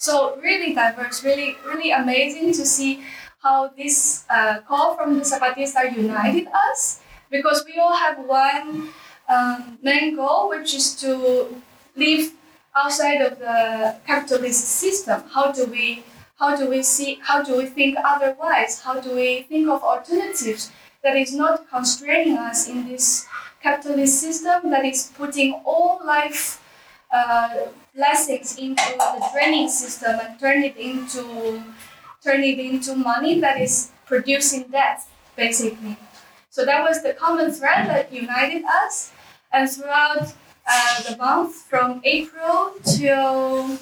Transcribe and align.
So 0.00 0.40
really 0.40 0.72
diverse, 0.74 1.22
really, 1.22 1.56
really 1.66 1.90
amazing 1.90 2.52
to 2.54 2.64
see 2.64 3.04
how 3.42 3.68
this 3.68 4.24
uh, 4.30 4.60
call 4.66 4.96
from 4.96 5.18
the 5.18 5.20
Zapatistas 5.20 5.94
united 5.94 6.48
us 6.70 7.02
because 7.30 7.66
we 7.66 7.78
all 7.78 7.94
have 7.94 8.18
one 8.18 8.88
um, 9.28 9.78
main 9.82 10.16
goal, 10.16 10.48
which 10.48 10.72
is 10.72 10.94
to 11.02 11.54
live 11.96 12.32
outside 12.74 13.20
of 13.20 13.38
the 13.40 13.96
capitalist 14.06 14.64
system. 14.64 15.22
How 15.34 15.52
do 15.52 15.66
we 15.66 16.02
how 16.38 16.56
do 16.56 16.70
we 16.70 16.82
see 16.82 17.18
how 17.20 17.42
do 17.42 17.58
we 17.58 17.66
think 17.66 17.98
otherwise? 18.02 18.80
How 18.80 19.00
do 19.00 19.14
we 19.14 19.42
think 19.42 19.68
of 19.68 19.82
alternatives 19.82 20.72
that 21.02 21.14
is 21.14 21.34
not 21.34 21.68
constraining 21.68 22.38
us 22.38 22.66
in 22.66 22.88
this 22.88 23.26
capitalist 23.62 24.18
system 24.18 24.70
that 24.70 24.86
is 24.86 25.12
putting 25.14 25.60
all 25.66 26.00
life 26.02 26.59
uh, 27.12 27.66
blessings 27.94 28.56
into 28.58 28.82
the 28.98 29.28
training 29.32 29.68
system 29.68 30.18
and 30.22 30.38
turn 30.38 30.62
it 30.62 30.76
into 30.76 31.62
turn 32.22 32.42
it 32.42 32.58
into 32.58 32.94
money 32.94 33.40
that 33.40 33.60
is 33.60 33.90
producing 34.06 34.64
debt 34.70 35.02
basically. 35.36 35.96
So 36.50 36.64
that 36.64 36.82
was 36.82 37.02
the 37.02 37.14
common 37.14 37.50
thread 37.52 37.88
that 37.88 38.12
united 38.12 38.64
us, 38.82 39.12
and 39.52 39.70
throughout 39.70 40.34
uh, 40.66 41.02
the 41.08 41.16
month 41.16 41.54
from 41.70 42.00
April 42.04 42.74
till 42.84 43.78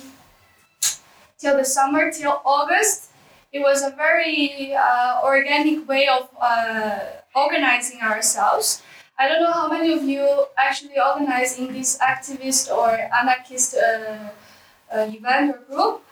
till 1.39 1.57
the 1.57 1.65
summer 1.65 2.11
till 2.13 2.43
August, 2.45 3.11
it 3.53 3.61
was 3.61 3.83
a 3.83 3.91
very 3.91 4.75
uh, 4.75 5.21
organic 5.25 5.89
way 5.89 6.07
of 6.09 6.29
uh, 6.41 7.01
organizing 7.35 8.01
ourselves. 8.01 8.83
I 9.21 9.27
don't 9.27 9.43
know 9.43 9.53
how 9.53 9.69
many 9.69 9.93
of 9.93 10.05
you 10.05 10.47
actually 10.57 10.99
organize 10.99 11.59
in 11.59 11.73
this 11.73 11.99
activist 11.99 12.71
or 12.71 12.91
anarchist 12.91 13.75
uh, 13.75 14.31
uh, 14.95 15.11
event 15.13 15.57
or 15.57 15.59
group. 15.69 16.03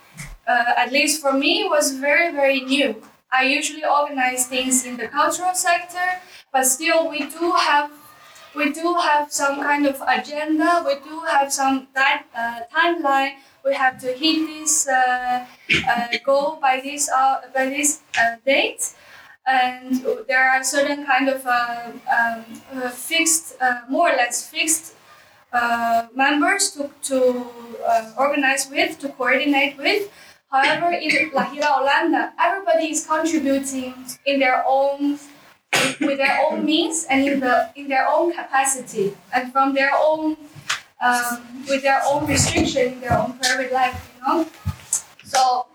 Uh, 0.46 0.72
at 0.76 0.90
least 0.90 1.20
for 1.20 1.32
me, 1.32 1.62
it 1.62 1.70
was 1.70 1.92
very, 1.94 2.32
very 2.32 2.60
new. 2.60 3.00
I 3.30 3.44
usually 3.44 3.84
organize 3.84 4.46
things 4.46 4.84
in 4.84 4.96
the 4.96 5.06
cultural 5.06 5.54
sector, 5.54 6.20
but 6.52 6.64
still 6.64 7.08
we 7.08 7.20
do 7.26 7.52
have 7.52 7.90
we 8.56 8.72
do 8.72 8.94
have 8.94 9.30
some 9.30 9.60
kind 9.60 9.86
of 9.86 10.02
agenda. 10.08 10.82
We 10.86 10.94
do 11.08 11.20
have 11.28 11.52
some 11.52 11.88
that 11.94 12.24
uh, 12.34 12.60
timeline. 12.74 13.34
We 13.64 13.74
have 13.74 14.00
to 14.00 14.12
hit 14.12 14.46
this 14.46 14.88
uh, 14.88 15.44
uh, 15.86 16.08
goal 16.24 16.58
by 16.60 16.80
this 16.80 17.10
by 17.54 17.66
this 17.66 18.00
date, 18.44 18.94
and 19.46 20.04
there 20.26 20.50
are 20.50 20.62
certain 20.64 21.06
kind 21.06 21.28
of 21.28 21.46
uh, 21.46 21.92
um, 22.10 22.44
uh, 22.74 22.90
fixed, 22.90 23.56
uh, 23.60 23.82
more 23.88 24.10
or 24.10 24.16
less 24.16 24.48
fixed 24.48 24.94
uh, 25.52 26.06
members 26.14 26.70
to 26.72 26.90
to 27.02 27.46
uh, 27.86 28.12
organize 28.18 28.68
with, 28.70 28.98
to 28.98 29.08
coordinate 29.10 29.78
with. 29.78 30.10
However, 30.50 30.90
in 30.90 31.30
La 31.34 31.46
Gira 31.46 31.70
Holanda, 31.78 32.32
everybody 32.38 32.90
is 32.90 33.06
contributing 33.06 33.94
in 34.26 34.40
their 34.40 34.64
own 34.66 35.18
with 36.00 36.18
their 36.18 36.40
own 36.44 36.64
means 36.64 37.06
and 37.08 37.22
in 37.24 37.40
the 37.40 37.70
in 37.76 37.88
their 37.88 38.06
own 38.08 38.32
capacity 38.32 39.16
and 39.32 39.52
from 39.52 39.74
their 39.74 39.92
own 39.94 40.36
um, 41.00 41.64
with 41.68 41.82
their 41.82 42.00
own 42.06 42.26
restriction 42.26 42.94
in 42.94 43.00
their 43.00 43.18
own 43.18 43.38
private 43.38 43.72
life, 43.72 44.10
you 44.16 44.22
know. 44.26 44.46
So 45.24 45.66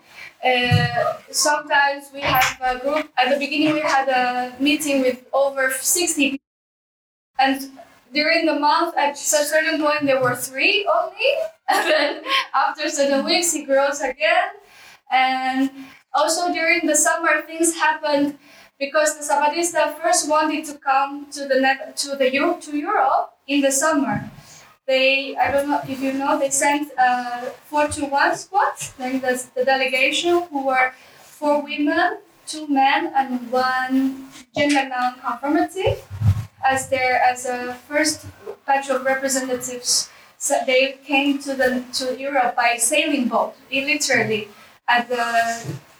uh, 0.44 1.14
sometimes 1.30 2.10
we 2.12 2.20
have 2.20 2.58
a 2.60 2.78
group. 2.80 3.08
At 3.16 3.30
the 3.32 3.38
beginning, 3.38 3.74
we 3.74 3.80
had 3.80 4.08
a 4.08 4.60
meeting 4.62 5.02
with 5.02 5.24
over 5.32 5.70
sixty, 5.72 6.30
people. 6.30 6.46
and 7.38 7.70
during 8.12 8.46
the 8.46 8.58
month, 8.58 8.96
at 8.96 9.14
a 9.14 9.16
certain 9.16 9.80
point, 9.80 10.04
there 10.04 10.20
were 10.20 10.34
three 10.34 10.86
only, 10.92 11.32
and 11.68 11.90
then 11.90 12.22
after 12.54 12.88
certain 12.88 13.24
weeks, 13.24 13.54
it 13.54 13.66
grows 13.66 14.00
again, 14.00 14.50
and 15.10 15.70
also 16.14 16.52
during 16.52 16.86
the 16.86 16.96
summer, 16.96 17.42
things 17.42 17.74
happened 17.74 18.38
because 18.78 19.16
the 19.16 19.24
Zapatista 19.24 19.96
first 20.00 20.28
wanted 20.28 20.64
to 20.64 20.74
come 20.78 21.30
to 21.30 21.46
the 21.46 21.56
to 21.96 22.16
the 22.16 22.30
to 22.60 22.76
Europe 22.76 23.30
in 23.46 23.60
the 23.60 23.70
summer. 23.70 24.30
They 24.92 25.34
I 25.40 25.50
don't 25.50 25.68
know 25.70 25.80
if 25.88 26.00
you 26.04 26.12
know 26.12 26.38
they 26.38 26.50
sent 26.50 26.92
uh, 26.98 27.48
four 27.64 27.88
to 27.96 28.04
one 28.04 28.36
squad, 28.36 28.76
like 28.98 29.22
the, 29.22 29.42
the 29.56 29.64
delegation 29.64 30.42
who 30.50 30.66
were 30.66 30.92
four 31.16 31.62
women, 31.64 32.18
two 32.46 32.68
men, 32.68 33.10
and 33.16 33.50
one 33.50 34.28
gender 34.54 34.84
non-conformity 34.92 35.96
as 36.62 36.90
their 36.92 37.14
as 37.24 37.46
a 37.46 37.72
first 37.88 38.26
batch 38.66 38.90
of 38.90 39.06
representatives. 39.06 40.10
So 40.36 40.60
they 40.66 41.00
came 41.08 41.38
to 41.46 41.54
the 41.54 41.70
to 41.98 42.04
Europe 42.20 42.52
by 42.54 42.76
sailing 42.76 43.28
boat, 43.32 43.54
literally 43.72 44.48
at 44.88 45.08
the 45.08 45.24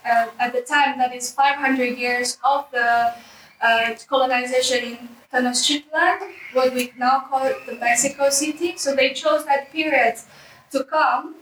uh, 0.05 0.27
at 0.37 0.53
the 0.53 0.61
time 0.61 0.99
that 1.01 1.15
is 1.15 1.33
500 1.33 1.97
years 1.97 2.37
of 2.45 2.69
the 2.69 3.15
uh, 3.63 3.95
colonization 4.07 4.83
in 4.83 5.09
Tenochtitlan, 5.31 6.19
what 6.53 6.73
we 6.73 6.93
now 6.97 7.25
call 7.29 7.49
the 7.65 7.75
Mexico 7.75 8.29
City. 8.29 8.77
So 8.77 8.95
they 8.95 9.13
chose 9.13 9.45
that 9.45 9.71
period 9.71 10.15
to 10.71 10.83
come 10.83 11.35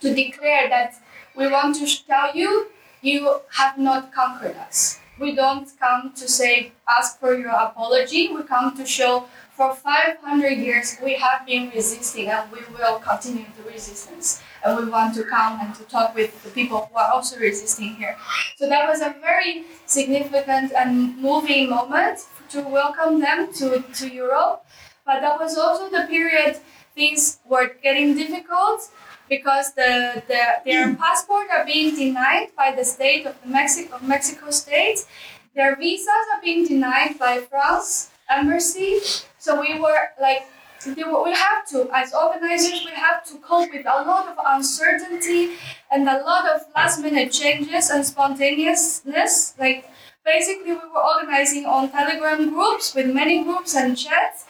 to 0.00 0.14
declare 0.14 0.68
that 0.68 0.94
we 1.36 1.46
want 1.48 1.76
to 1.76 2.06
tell 2.06 2.34
you 2.36 2.66
you 3.00 3.40
have 3.52 3.78
not 3.78 4.12
conquered 4.12 4.56
us. 4.56 4.98
We 5.18 5.34
don't 5.34 5.68
come 5.78 6.12
to 6.14 6.28
say 6.28 6.72
ask 6.98 7.18
for 7.20 7.34
your 7.34 7.52
apology. 7.52 8.28
We 8.28 8.42
come 8.42 8.76
to 8.76 8.84
show 8.84 9.26
for 9.56 9.74
500 9.74 10.50
years 10.58 10.96
we 11.02 11.14
have 11.14 11.46
been 11.46 11.70
resisting 11.70 12.28
and 12.28 12.50
we 12.52 12.60
will 12.78 12.98
continue 12.98 13.46
the 13.56 13.62
resistance 13.70 14.42
and 14.62 14.76
we 14.76 14.90
want 14.90 15.14
to 15.14 15.24
come 15.24 15.58
and 15.60 15.74
to 15.74 15.82
talk 15.84 16.14
with 16.14 16.42
the 16.44 16.50
people 16.50 16.90
who 16.92 16.98
are 16.98 17.10
also 17.10 17.38
resisting 17.38 17.94
here. 17.94 18.16
So 18.56 18.68
that 18.68 18.86
was 18.86 19.00
a 19.00 19.14
very 19.20 19.64
significant 19.86 20.72
and 20.72 21.16
moving 21.16 21.70
moment 21.70 22.26
to 22.50 22.60
welcome 22.60 23.20
them 23.20 23.52
to, 23.54 23.82
to 23.94 24.08
Europe. 24.08 24.64
But 25.06 25.20
that 25.20 25.40
was 25.40 25.56
also 25.56 25.88
the 25.88 26.06
period 26.06 26.58
things 26.94 27.38
were 27.48 27.76
getting 27.82 28.14
difficult 28.14 28.90
because 29.28 29.72
the, 29.74 30.22
the 30.28 30.42
their 30.64 30.88
mm. 30.88 30.98
passport 30.98 31.48
are 31.50 31.64
being 31.64 31.94
denied 31.94 32.48
by 32.56 32.74
the 32.74 32.84
state 32.84 33.26
of 33.26 33.34
the 33.42 33.48
Mexico 33.48 33.96
of 33.96 34.02
Mexico 34.02 34.50
state. 34.50 35.06
Their 35.54 35.76
visas 35.76 36.26
are 36.34 36.42
being 36.42 36.66
denied 36.66 37.18
by 37.18 37.38
France 37.38 38.10
embassy. 38.28 39.00
So 39.46 39.60
we 39.60 39.78
were 39.78 40.10
like 40.20 40.48
we 40.84 41.32
have 41.32 41.66
to, 41.70 41.88
as 41.94 42.12
organizers, 42.12 42.84
we 42.84 42.90
have 42.90 43.24
to 43.26 43.38
cope 43.38 43.70
with 43.72 43.86
a 43.86 44.02
lot 44.02 44.26
of 44.28 44.36
uncertainty 44.44 45.54
and 45.88 46.08
a 46.08 46.18
lot 46.24 46.50
of 46.50 46.62
last 46.74 47.00
minute 47.00 47.30
changes 47.30 47.88
and 47.90 48.04
spontaneousness. 48.04 49.54
Like, 49.56 49.88
basically, 50.24 50.72
we 50.72 50.88
were 50.94 51.04
organizing 51.14 51.64
on 51.64 51.90
Telegram 51.90 52.50
groups 52.50 52.92
with 52.92 53.06
many 53.14 53.44
groups 53.44 53.76
and 53.76 53.96
chats 53.96 54.46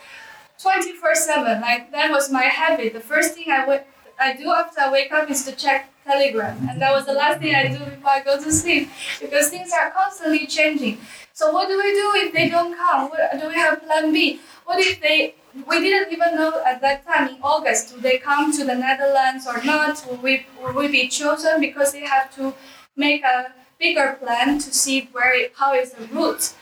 24 0.63 1.15
7. 1.15 1.61
Like, 1.61 1.93
that 1.93 2.11
was 2.11 2.33
my 2.33 2.45
habit. 2.45 2.95
The 2.95 3.01
first 3.01 3.35
thing 3.35 3.51
I 3.51 3.67
would 3.67 3.85
I 4.19 4.37
do 4.37 4.51
after 4.51 4.81
I 4.81 4.93
wake 4.93 5.13
up 5.13 5.31
is 5.31 5.45
to 5.45 5.53
check 5.53 5.91
Telegram. 6.05 6.69
And 6.69 6.81
that 6.81 6.93
was 6.93 7.07
the 7.07 7.13
last 7.13 7.41
thing 7.41 7.55
I 7.55 7.69
do 7.69 7.79
before 7.79 8.11
I 8.11 8.23
go 8.23 8.41
to 8.43 8.53
sleep 8.53 8.89
because 9.21 9.49
things 9.51 9.73
are 9.73 9.91
constantly 9.91 10.47
changing. 10.47 10.99
So, 11.33 11.53
what 11.53 11.69
do 11.69 11.77
we 11.77 11.93
do 11.93 12.13
if 12.15 12.33
they 12.33 12.49
don't 12.49 12.75
come? 12.75 13.11
What, 13.11 13.39
do 13.39 13.49
we 13.49 13.55
have 13.55 13.83
plan 13.83 14.13
B? 14.13 14.41
What 14.65 14.79
if 14.81 15.01
they 15.01 15.35
we 15.67 15.81
didn't 15.81 16.13
even 16.13 16.35
know 16.35 16.63
at 16.65 16.81
that 16.83 17.07
time 17.07 17.29
in 17.29 17.37
August 17.43 17.95
do 17.95 18.01
they 18.01 18.19
come 18.19 18.53
to 18.53 18.65
the 18.65 18.75
Netherlands 18.75 19.47
or 19.47 19.63
not? 19.65 20.05
Will 20.07 20.17
we 20.17 20.47
will 20.63 20.75
we 20.75 20.89
be 20.89 21.09
chosen 21.09 21.61
because 21.61 21.93
they 21.93 22.05
have 22.05 22.35
to 22.37 22.55
make 22.97 23.23
a 23.23 23.53
bigger 23.79 24.19
plan 24.21 24.59
to 24.59 24.73
see 24.73 25.09
where 25.13 25.49
how 25.57 25.75
is 25.75 25.93
the 25.93 26.07
route, 26.07 26.55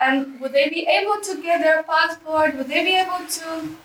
and 0.00 0.40
would 0.40 0.52
they 0.52 0.68
be 0.68 0.86
able 0.86 1.20
to 1.20 1.40
get 1.42 1.60
their 1.60 1.82
passport? 1.82 2.56
Would 2.56 2.68
they 2.68 2.84
be 2.84 2.96
able 2.96 3.26
to 3.26 3.76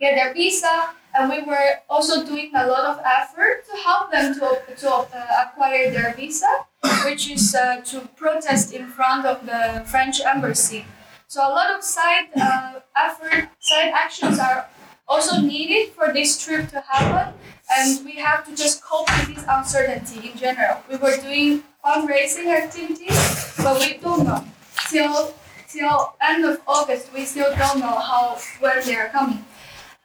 get 0.00 0.14
their 0.16 0.34
visa? 0.34 0.90
And 1.16 1.30
we 1.30 1.42
were 1.42 1.78
also 1.88 2.24
doing 2.24 2.50
a 2.54 2.66
lot 2.66 2.84
of 2.86 3.00
effort 3.04 3.64
to 3.70 3.76
help 3.82 4.10
them 4.10 4.34
to, 4.34 4.58
to 4.78 4.90
uh, 4.90 5.06
acquire 5.46 5.90
their 5.90 6.12
visa, 6.14 6.66
which 7.04 7.30
is 7.30 7.54
uh, 7.54 7.80
to 7.82 8.00
protest 8.16 8.72
in 8.72 8.88
front 8.88 9.24
of 9.24 9.46
the 9.46 9.84
French 9.86 10.20
embassy. 10.20 10.84
So 11.28 11.40
a 11.40 11.50
lot 11.50 11.70
of 11.70 11.84
side 11.84 12.28
uh, 12.36 12.80
effort, 12.96 13.48
side 13.60 13.92
actions 13.94 14.38
are 14.40 14.66
also 15.06 15.40
needed 15.40 15.92
for 15.92 16.12
this 16.12 16.42
trip 16.44 16.68
to 16.70 16.80
happen, 16.80 17.34
and 17.70 18.04
we 18.04 18.16
have 18.16 18.44
to 18.46 18.56
just 18.56 18.82
cope 18.82 19.08
with 19.18 19.36
this 19.36 19.44
uncertainty 19.48 20.30
in 20.30 20.36
general. 20.36 20.78
We 20.90 20.96
were 20.96 21.16
doing 21.16 21.62
fundraising 21.84 22.46
activities, 22.50 23.54
but 23.58 23.78
we 23.78 23.98
don't 23.98 24.26
know 24.26 24.44
till 24.90 25.34
till 25.68 26.14
end 26.20 26.44
of 26.44 26.60
August. 26.66 27.12
We 27.12 27.24
still 27.24 27.54
don't 27.56 27.78
know 27.80 27.98
how 27.98 28.38
when 28.60 28.84
they 28.84 28.96
are 28.96 29.08
coming, 29.08 29.44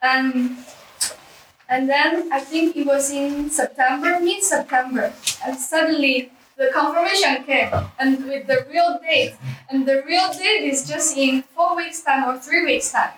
and 0.01 0.57
and 1.69 1.89
then 1.89 2.31
I 2.31 2.39
think 2.39 2.75
it 2.75 2.85
was 2.85 3.11
in 3.11 3.49
September, 3.49 4.19
mid 4.19 4.43
September, 4.43 5.13
and 5.45 5.57
suddenly 5.57 6.31
the 6.57 6.69
confirmation 6.73 7.43
came 7.45 7.71
and 7.99 8.25
with 8.25 8.47
the 8.47 8.65
real 8.69 8.99
date 9.01 9.35
and 9.69 9.87
the 9.87 10.03
real 10.05 10.33
date 10.33 10.67
is 10.67 10.85
just 10.85 11.15
in 11.15 11.41
four 11.55 11.77
weeks 11.77 12.01
time 12.01 12.27
or 12.27 12.37
three 12.37 12.65
weeks 12.65 12.91
time 12.91 13.13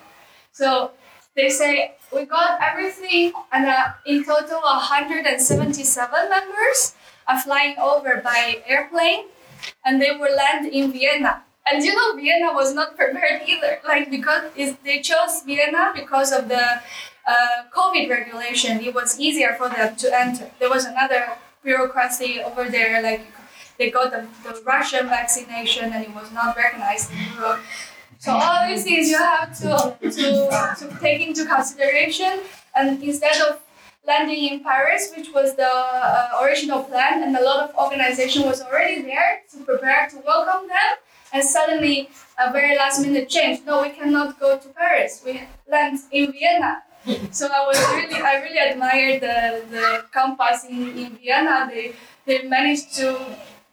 so 0.52 0.92
they 1.34 1.48
say 1.48 1.94
we 2.12 2.26
got 2.26 2.60
everything, 2.60 3.32
and 3.52 3.66
uh, 3.66 3.92
in 4.04 4.24
total, 4.24 4.60
177 4.60 6.28
members 6.28 6.94
are 7.26 7.40
flying 7.40 7.76
over 7.78 8.20
by 8.22 8.62
airplane, 8.66 9.26
and 9.84 10.00
they 10.00 10.10
will 10.10 10.34
land 10.36 10.66
in 10.66 10.92
Vienna. 10.92 11.42
And 11.66 11.82
you 11.82 11.94
know, 11.94 12.16
Vienna 12.16 12.52
was 12.52 12.74
not 12.74 12.96
prepared 12.96 13.42
either. 13.46 13.78
Like 13.86 14.10
because 14.10 14.52
they 14.84 15.00
chose 15.00 15.42
Vienna 15.46 15.92
because 15.94 16.32
of 16.32 16.48
the 16.48 16.82
uh, 17.26 17.64
COVID 17.74 18.10
regulation. 18.10 18.80
It 18.80 18.94
was 18.94 19.18
easier 19.18 19.54
for 19.54 19.68
them 19.68 19.96
to 19.96 20.20
enter. 20.20 20.50
There 20.58 20.70
was 20.70 20.84
another 20.84 21.28
bureaucracy 21.62 22.40
over 22.40 22.68
there, 22.68 23.02
like 23.02 23.26
they 23.78 23.90
got 23.90 24.10
the, 24.10 24.26
the 24.42 24.60
Russian 24.62 25.06
vaccination 25.08 25.92
and 25.92 26.04
it 26.04 26.14
was 26.14 26.30
not 26.32 26.56
recognized 26.56 27.10
in 27.12 27.18
Europe. 27.34 27.60
So 28.18 28.32
all 28.32 28.68
these 28.68 28.84
things 28.84 29.08
you 29.08 29.18
have 29.18 29.56
to, 29.58 29.96
to, 30.00 30.10
to 30.10 30.98
take 31.00 31.26
into 31.26 31.44
consideration. 31.44 32.40
And 32.74 33.02
instead 33.02 33.40
of 33.42 33.60
landing 34.06 34.44
in 34.44 34.60
Paris, 34.62 35.12
which 35.16 35.32
was 35.32 35.54
the 35.56 35.68
uh, 35.68 36.40
original 36.42 36.82
plan, 36.84 37.22
and 37.22 37.36
a 37.36 37.42
lot 37.42 37.68
of 37.68 37.74
organization 37.76 38.42
was 38.44 38.60
already 38.62 39.02
there 39.02 39.42
to 39.52 39.64
prepare 39.64 40.08
to 40.10 40.16
welcome 40.26 40.68
them, 40.68 40.96
and 41.32 41.44
suddenly 41.44 42.10
a 42.38 42.52
very 42.52 42.76
last 42.76 43.00
minute 43.00 43.28
change. 43.28 43.60
No, 43.64 43.82
we 43.82 43.90
cannot 43.90 44.38
go 44.38 44.58
to 44.58 44.68
Paris. 44.68 45.22
We 45.24 45.42
land 45.70 45.98
in 46.10 46.32
Vienna. 46.32 46.82
So 47.30 47.48
I 47.52 47.66
was 47.66 47.78
really, 47.94 48.22
I 48.22 48.42
really 48.42 48.58
admired 48.58 49.20
the, 49.22 49.64
the 49.70 50.04
campus 50.12 50.64
in, 50.64 50.96
in 50.96 51.16
Vienna. 51.16 51.68
They, 51.68 51.94
they 52.26 52.46
managed 52.46 52.94
to 52.96 53.18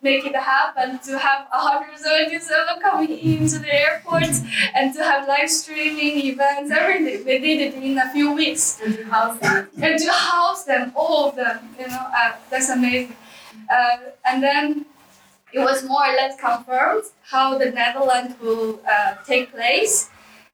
make 0.01 0.25
it 0.25 0.35
happen 0.35 0.97
to 0.99 1.19
have 1.19 1.47
177 1.51 2.81
coming 2.81 3.11
into 3.19 3.59
the 3.59 3.73
airport 3.73 4.23
and 4.73 4.93
to 4.93 5.03
have 5.03 5.27
live 5.27 5.49
streaming 5.49 6.25
events, 6.25 6.71
everything. 6.71 7.25
They 7.25 7.39
did 7.39 7.59
it 7.61 7.83
in 7.83 7.97
a 7.97 8.09
few 8.11 8.31
weeks. 8.33 8.79
And 8.83 8.95
to 8.97 9.05
house 9.05 9.39
them. 9.39 9.69
And 9.81 9.99
to 9.99 10.11
house 10.11 10.63
them, 10.63 10.93
all 10.95 11.29
of 11.29 11.35
them, 11.35 11.59
you 11.79 11.87
know, 11.87 12.07
uh, 12.15 12.33
that's 12.49 12.69
amazing. 12.69 13.15
Uh, 13.69 13.97
and 14.25 14.41
then 14.41 14.85
it 15.51 15.59
was 15.59 15.83
more 15.83 16.05
or 16.05 16.13
less 16.13 16.39
confirmed 16.39 17.03
how 17.23 17.57
the 17.57 17.71
Netherlands 17.71 18.35
will 18.41 18.79
uh, 18.89 19.15
take 19.25 19.51
place. 19.51 20.09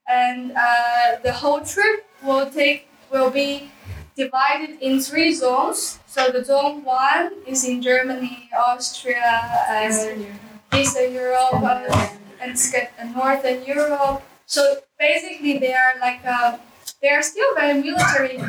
And 0.07 0.54
uh, 0.56 1.18
the 1.24 1.34
whole 1.34 1.62
trip 1.62 2.06
will 2.24 2.50
take 2.50 2.88
will 3.12 3.30
be 3.30 3.72
divided 4.16 4.78
in 4.81 5.00
three 5.00 5.34
zones. 5.34 6.00
So 6.07 6.30
the 6.31 6.44
zone 6.44 6.84
one 6.84 7.34
is 7.46 7.66
in 7.66 7.81
Germany, 7.81 8.50
Austria, 8.56 9.66
and 9.69 10.25
Eastern 10.74 11.13
Europe, 11.13 11.62
uh, 11.63 12.10
and 12.42 12.57
and 12.98 13.16
Northern 13.16 13.63
Europe. 13.66 14.24
So 14.46 14.80
basically, 15.00 15.57
they 15.57 15.74
are 15.74 15.96
like 16.00 16.22
uh, 16.25 16.57
they 17.02 17.10
are 17.10 17.22
still 17.22 17.54
very 17.56 17.81
military, 17.81 18.40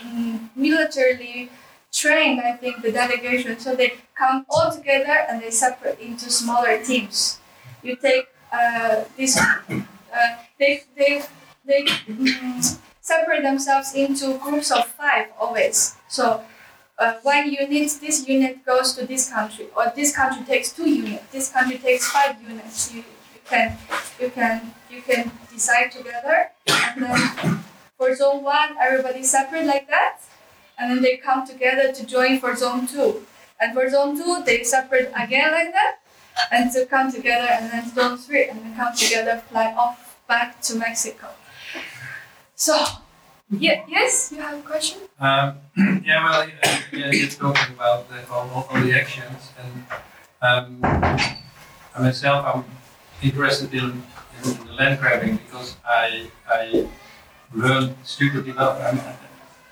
mm, 0.00 0.48
militarily 0.56 1.50
trained. 1.92 2.40
I 2.40 2.52
think 2.52 2.82
the 2.82 2.92
delegation. 2.92 3.58
So 3.58 3.76
they 3.76 3.94
come 4.16 4.46
all 4.50 4.72
together 4.72 5.26
and 5.28 5.42
they 5.42 5.50
separate 5.50 6.00
into 6.00 6.30
smaller 6.30 6.82
teams. 6.82 7.38
You 7.82 7.96
take 7.96 8.28
uh, 8.52 9.04
this. 9.16 9.38
Uh, 10.14 10.36
they 10.58 10.84
they 10.96 11.22
they. 11.66 11.82
mm, 11.84 12.78
separate 13.04 13.42
themselves 13.42 13.94
into 13.94 14.38
groups 14.38 14.72
of 14.72 14.86
five 14.86 15.28
always. 15.38 15.94
So 16.08 16.42
uh, 16.98 17.14
one 17.22 17.50
unit, 17.52 17.98
this 18.00 18.26
unit 18.26 18.64
goes 18.64 18.94
to 18.94 19.06
this 19.06 19.28
country, 19.28 19.66
or 19.76 19.92
this 19.94 20.16
country 20.16 20.42
takes 20.46 20.72
two 20.72 20.88
units, 20.88 21.24
this 21.30 21.52
country 21.52 21.76
takes 21.78 22.08
five 22.10 22.40
units. 22.40 22.94
You, 22.94 23.04
you 23.34 23.40
can 23.44 23.76
you 24.18 24.30
can 24.30 24.72
you 24.90 25.02
can 25.02 25.30
decide 25.52 25.92
together, 25.92 26.50
and 26.66 27.04
then 27.04 27.60
for 27.98 28.14
zone 28.14 28.42
one, 28.42 28.76
everybody 28.80 29.22
separate 29.22 29.66
like 29.66 29.86
that, 29.88 30.20
and 30.78 30.90
then 30.90 31.02
they 31.02 31.18
come 31.18 31.46
together 31.46 31.92
to 31.92 32.06
join 32.06 32.40
for 32.40 32.56
zone 32.56 32.86
two, 32.86 33.26
and 33.60 33.74
for 33.74 33.90
zone 33.90 34.16
two 34.16 34.42
they 34.46 34.62
separate 34.62 35.12
again 35.14 35.52
like 35.52 35.72
that, 35.72 35.98
and 36.50 36.72
to 36.72 36.86
come 36.86 37.12
together, 37.12 37.48
and 37.52 37.70
then 37.70 37.94
zone 37.94 38.16
three, 38.16 38.48
and 38.48 38.60
then 38.60 38.74
come 38.76 38.94
together, 38.96 39.42
fly 39.50 39.74
off 39.76 40.03
back 40.26 40.60
to 40.62 40.76
Mexico. 40.76 41.28
So, 42.54 42.84
yeah, 43.50 43.84
yes, 43.88 44.32
you 44.32 44.40
have 44.40 44.58
a 44.58 44.62
question? 44.62 45.00
Um, 45.18 45.58
yeah, 46.04 46.24
well, 46.24 46.42
uh, 46.42 46.78
yeah, 46.92 47.10
you're 47.10 47.28
talking 47.28 47.74
about 47.74 48.08
the, 48.08 48.28
all, 48.30 48.66
the 48.72 48.92
actions, 48.92 49.50
and 49.60 49.84
um, 50.42 50.80
myself, 51.98 52.44
I'm 52.46 52.64
interested 53.22 53.72
in, 53.74 54.02
in 54.44 54.66
the 54.66 54.72
land 54.72 55.00
grabbing 55.00 55.36
because 55.36 55.76
I 55.84 56.30
I 56.48 56.88
learned 57.54 57.96
stupid 58.02 58.48
enough. 58.48 58.80
I'm, 58.80 59.00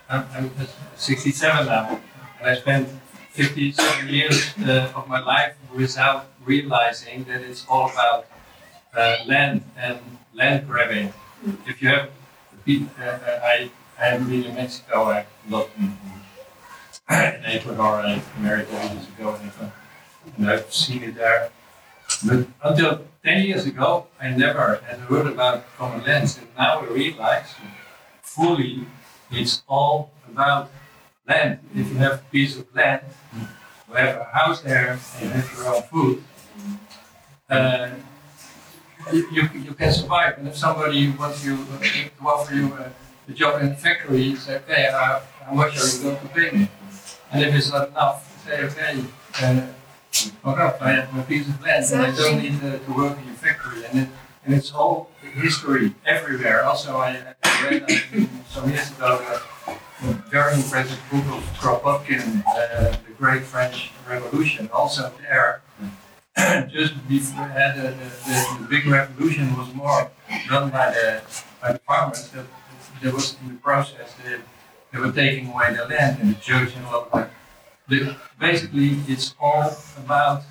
I'm, 0.08 0.50
I'm 0.58 0.66
67 0.96 1.66
now, 1.66 2.00
and 2.40 2.50
I 2.50 2.54
spent 2.56 2.88
57 3.30 4.08
years 4.08 4.52
uh, 4.66 4.92
of 4.94 5.08
my 5.08 5.20
life 5.20 5.54
without 5.74 6.26
realizing 6.44 7.24
that 7.24 7.40
it's 7.40 7.64
all 7.68 7.90
about 7.90 8.26
uh, 8.94 9.16
land 9.26 9.64
and 9.76 9.98
land 10.34 10.66
grabbing. 10.66 11.12
If 11.66 11.82
you 11.82 11.88
have 11.88 12.10
uh, 12.68 13.02
uh, 13.02 13.40
I 13.42 13.70
I 13.98 14.04
haven't 14.04 14.28
been 14.28 14.44
in 14.44 14.54
Mexico. 14.54 15.10
I 15.10 15.26
not 15.48 15.68
in, 15.78 15.96
in 17.10 17.44
Ecuador 17.44 18.00
and 18.00 18.22
America 18.38 18.72
years 18.72 19.08
ago, 19.08 19.38
and, 20.38 20.48
I've 20.48 20.72
seen 20.72 21.02
it 21.02 21.16
there. 21.16 21.50
But 22.24 22.46
until 22.62 23.04
10 23.24 23.44
years 23.44 23.66
ago, 23.66 24.06
I 24.20 24.30
never 24.30 24.80
had 24.86 24.98
heard 25.00 25.26
about 25.26 25.64
common 25.76 26.04
lands, 26.04 26.38
and 26.38 26.46
now 26.56 26.80
I 26.80 26.86
realize 26.86 27.54
fully 28.22 28.86
it's 29.30 29.62
all 29.68 30.12
about 30.30 30.70
land. 31.28 31.58
If 31.74 31.88
you 31.88 31.96
have 31.96 32.14
a 32.14 32.24
piece 32.30 32.56
of 32.56 32.72
land, 32.74 33.02
you 33.88 33.94
have 33.94 34.18
a 34.18 34.24
house 34.24 34.62
there, 34.62 34.98
and 35.16 35.24
you 35.24 35.30
have 35.30 35.52
your 35.56 35.74
own 35.74 35.82
food, 35.82 36.24
uh, 37.50 37.90
you, 39.12 39.28
you, 39.30 39.48
you 39.54 39.74
can 39.74 39.92
survive. 39.92 40.38
And 40.38 40.48
if 40.48 40.56
somebody 40.56 41.10
wants 41.10 41.44
you 41.44 41.56
to 41.56 42.10
offer 42.24 42.54
you 42.54 42.72
a, 42.74 42.92
a 43.28 43.32
job 43.32 43.62
in 43.62 43.68
a 43.68 43.74
factory, 43.74 44.22
you 44.22 44.36
say, 44.36 44.56
okay, 44.56 44.86
uh, 44.88 45.20
how 45.44 45.54
much 45.54 45.76
are 45.78 45.96
you 45.96 46.02
going 46.02 46.20
to 46.20 46.28
pay 46.28 46.50
me? 46.50 46.68
And 47.32 47.42
if 47.42 47.54
it's 47.54 47.70
not 47.70 47.88
enough, 47.88 48.44
you 48.46 48.50
say, 48.50 48.62
okay, 48.64 49.04
uh, 49.40 49.66
fuck 50.42 50.58
up, 50.58 50.82
I 50.82 50.92
have 50.92 51.18
a 51.18 51.22
piece 51.22 51.48
of 51.48 51.62
land 51.62 51.84
and 51.92 52.02
I 52.02 52.10
don't 52.14 52.42
need 52.42 52.62
uh, 52.62 52.78
to 52.78 52.92
work 52.92 53.18
in 53.18 53.26
your 53.26 53.34
factory. 53.36 53.84
And, 53.86 53.98
it, 54.00 54.08
and 54.44 54.54
it's 54.54 54.72
all 54.72 55.10
history 55.20 55.94
everywhere. 56.04 56.64
Also, 56.64 56.96
I, 56.96 57.34
I 57.42 57.68
read 57.68 57.82
uh, 57.90 58.26
some 58.48 58.68
years 58.68 58.90
ago 58.90 59.40
a 60.04 60.12
very 60.30 60.54
impressive 60.54 61.00
book 61.10 61.24
of 61.26 61.42
Kropotkin, 61.58 62.42
uh, 62.46 62.96
The 63.06 63.12
Great 63.16 63.42
French 63.42 63.92
Revolution. 64.08 64.68
Also 64.72 65.12
there, 65.20 65.62
just 66.72 66.94
before 67.08 67.44
uh, 67.44 67.76
the, 67.76 67.82
the, 67.82 67.88
the, 67.90 68.56
the 68.60 68.66
big 68.68 68.86
revolution 68.86 69.54
was 69.56 69.72
more 69.74 70.10
done 70.48 70.70
by 70.70 70.90
the, 70.90 71.20
by 71.60 71.72
the 71.72 71.78
farmers. 71.80 72.30
That 72.30 72.46
there 73.02 73.12
was 73.12 73.36
in 73.42 73.48
the 73.48 73.58
process 73.60 74.14
they, 74.24 74.38
they 74.92 74.98
were 74.98 75.12
taking 75.12 75.52
away 75.52 75.74
their 75.74 75.86
land 75.86 76.18
and 76.20 76.34
the 76.34 76.40
church 76.40 76.74
and 76.74 76.86
all 76.86 77.08
that. 77.12 77.30
The, 77.88 78.16
basically, 78.38 78.96
it's 79.08 79.34
all 79.40 79.76
about 79.98 80.42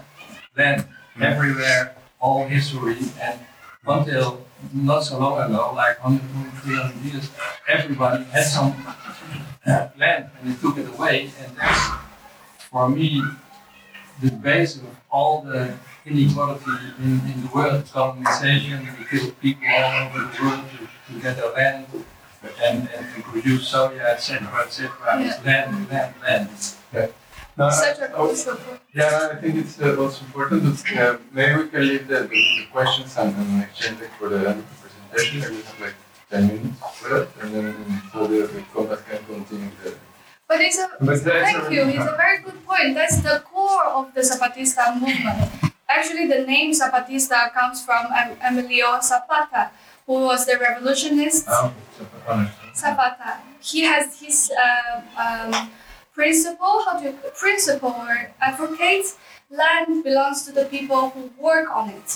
land 0.55 0.85
everywhere, 1.19 1.95
all 2.19 2.45
history, 2.45 2.97
and 3.19 3.39
until 3.87 4.45
not 4.73 4.99
so 5.01 5.17
long 5.17 5.41
ago, 5.41 5.73
like 5.75 6.03
100, 6.03 6.61
300 6.61 7.11
years, 7.11 7.29
everybody 7.67 8.23
had 8.25 8.43
some 8.43 8.75
uh, 9.65 9.87
land 9.97 10.29
and 10.39 10.53
they 10.53 10.61
took 10.61 10.77
it 10.77 10.87
away, 10.89 11.31
and 11.43 11.55
that's 11.57 11.89
for 12.69 12.89
me 12.89 13.23
the 14.21 14.31
base 14.31 14.75
of 14.77 14.83
all 15.09 15.41
the 15.41 15.73
inequality 16.05 16.71
in, 16.99 17.21
in 17.31 17.41
the 17.43 17.49
world, 17.53 17.83
colonization, 17.91 18.87
we 18.99 19.05
kill 19.05 19.31
people 19.41 19.67
all 19.67 20.07
over 20.07 20.19
the 20.19 20.43
world 20.43 20.63
to, 20.71 21.13
to 21.13 21.19
get 21.21 21.35
their 21.37 21.51
land 21.53 21.85
and, 22.63 22.89
and 22.95 23.05
to 23.15 23.21
produce 23.23 23.71
soya, 23.71 24.01
etc., 24.13 24.47
etc. 24.65 24.91
It's 25.19 25.43
land, 25.45 25.89
land, 25.89 26.13
land. 26.23 26.49
No, 27.57 27.69
Such 27.69 27.99
a 27.99 28.11
I- 28.15 28.21
I- 28.23 28.79
Yeah, 28.93 29.29
I 29.33 29.35
think 29.41 29.55
it's 29.55 29.79
uh, 29.81 29.95
also 29.99 30.23
important, 30.25 30.63
but 30.63 30.97
uh, 30.97 31.17
maybe 31.31 31.63
we 31.63 31.69
can 31.69 31.87
leave 31.87 32.07
the, 32.07 32.21
the, 32.21 32.27
the 32.29 32.65
questions 32.71 33.17
and, 33.17 33.35
and 33.35 33.63
exchange 33.63 34.01
it 34.01 34.09
for 34.17 34.29
the 34.29 34.37
end 34.49 34.59
of 34.59 34.65
the 34.69 34.77
presentation. 34.81 35.55
We 35.55 35.61
have 35.61 35.81
like 35.81 35.95
10 36.29 36.47
minutes 36.47 36.79
for 36.97 37.09
that, 37.09 37.27
and 37.41 37.53
then 37.53 38.01
so 38.13 38.27
the, 38.27 38.47
the 38.47 38.61
combat 38.73 38.99
can 39.09 39.23
continue 39.25 39.69
the. 39.83 39.93
But 40.51 40.59
it's 40.59 40.79
a 40.79 40.87
But 40.99 41.19
thank 41.21 41.63
a- 41.69 41.73
you. 41.73 41.83
It's 41.95 42.03
a 42.13 42.17
very 42.23 42.39
good 42.43 42.59
point. 42.67 42.93
That's 42.99 43.21
the 43.27 43.35
core 43.51 43.85
of 43.99 44.13
the 44.13 44.19
Zapatista 44.19 44.83
movement. 44.99 45.47
Actually, 45.87 46.27
the 46.27 46.41
name 46.45 46.71
Zapatista 46.73 47.53
comes 47.53 47.77
from 47.87 48.03
Em- 48.11 48.35
Emilio 48.43 48.99
Zapata, 49.01 49.71
who 50.05 50.15
was 50.29 50.45
the 50.45 50.57
revolutionist 50.59 51.45
Oh. 51.47 51.71
Zapata. 52.75 53.39
He 53.61 53.81
has 53.83 54.19
his 54.19 54.51
um, 54.65 55.03
um, 55.25 55.71
principle, 56.13 56.83
how 56.85 56.99
do 56.99 57.05
you 57.05 57.13
principle 57.39 57.95
or 58.07 58.31
advocate. 58.41 59.05
Land 59.49 60.03
belongs 60.03 60.43
to 60.47 60.51
the 60.51 60.65
people 60.65 61.11
who 61.11 61.31
work 61.37 61.67
on 61.73 61.89
it. 61.91 62.09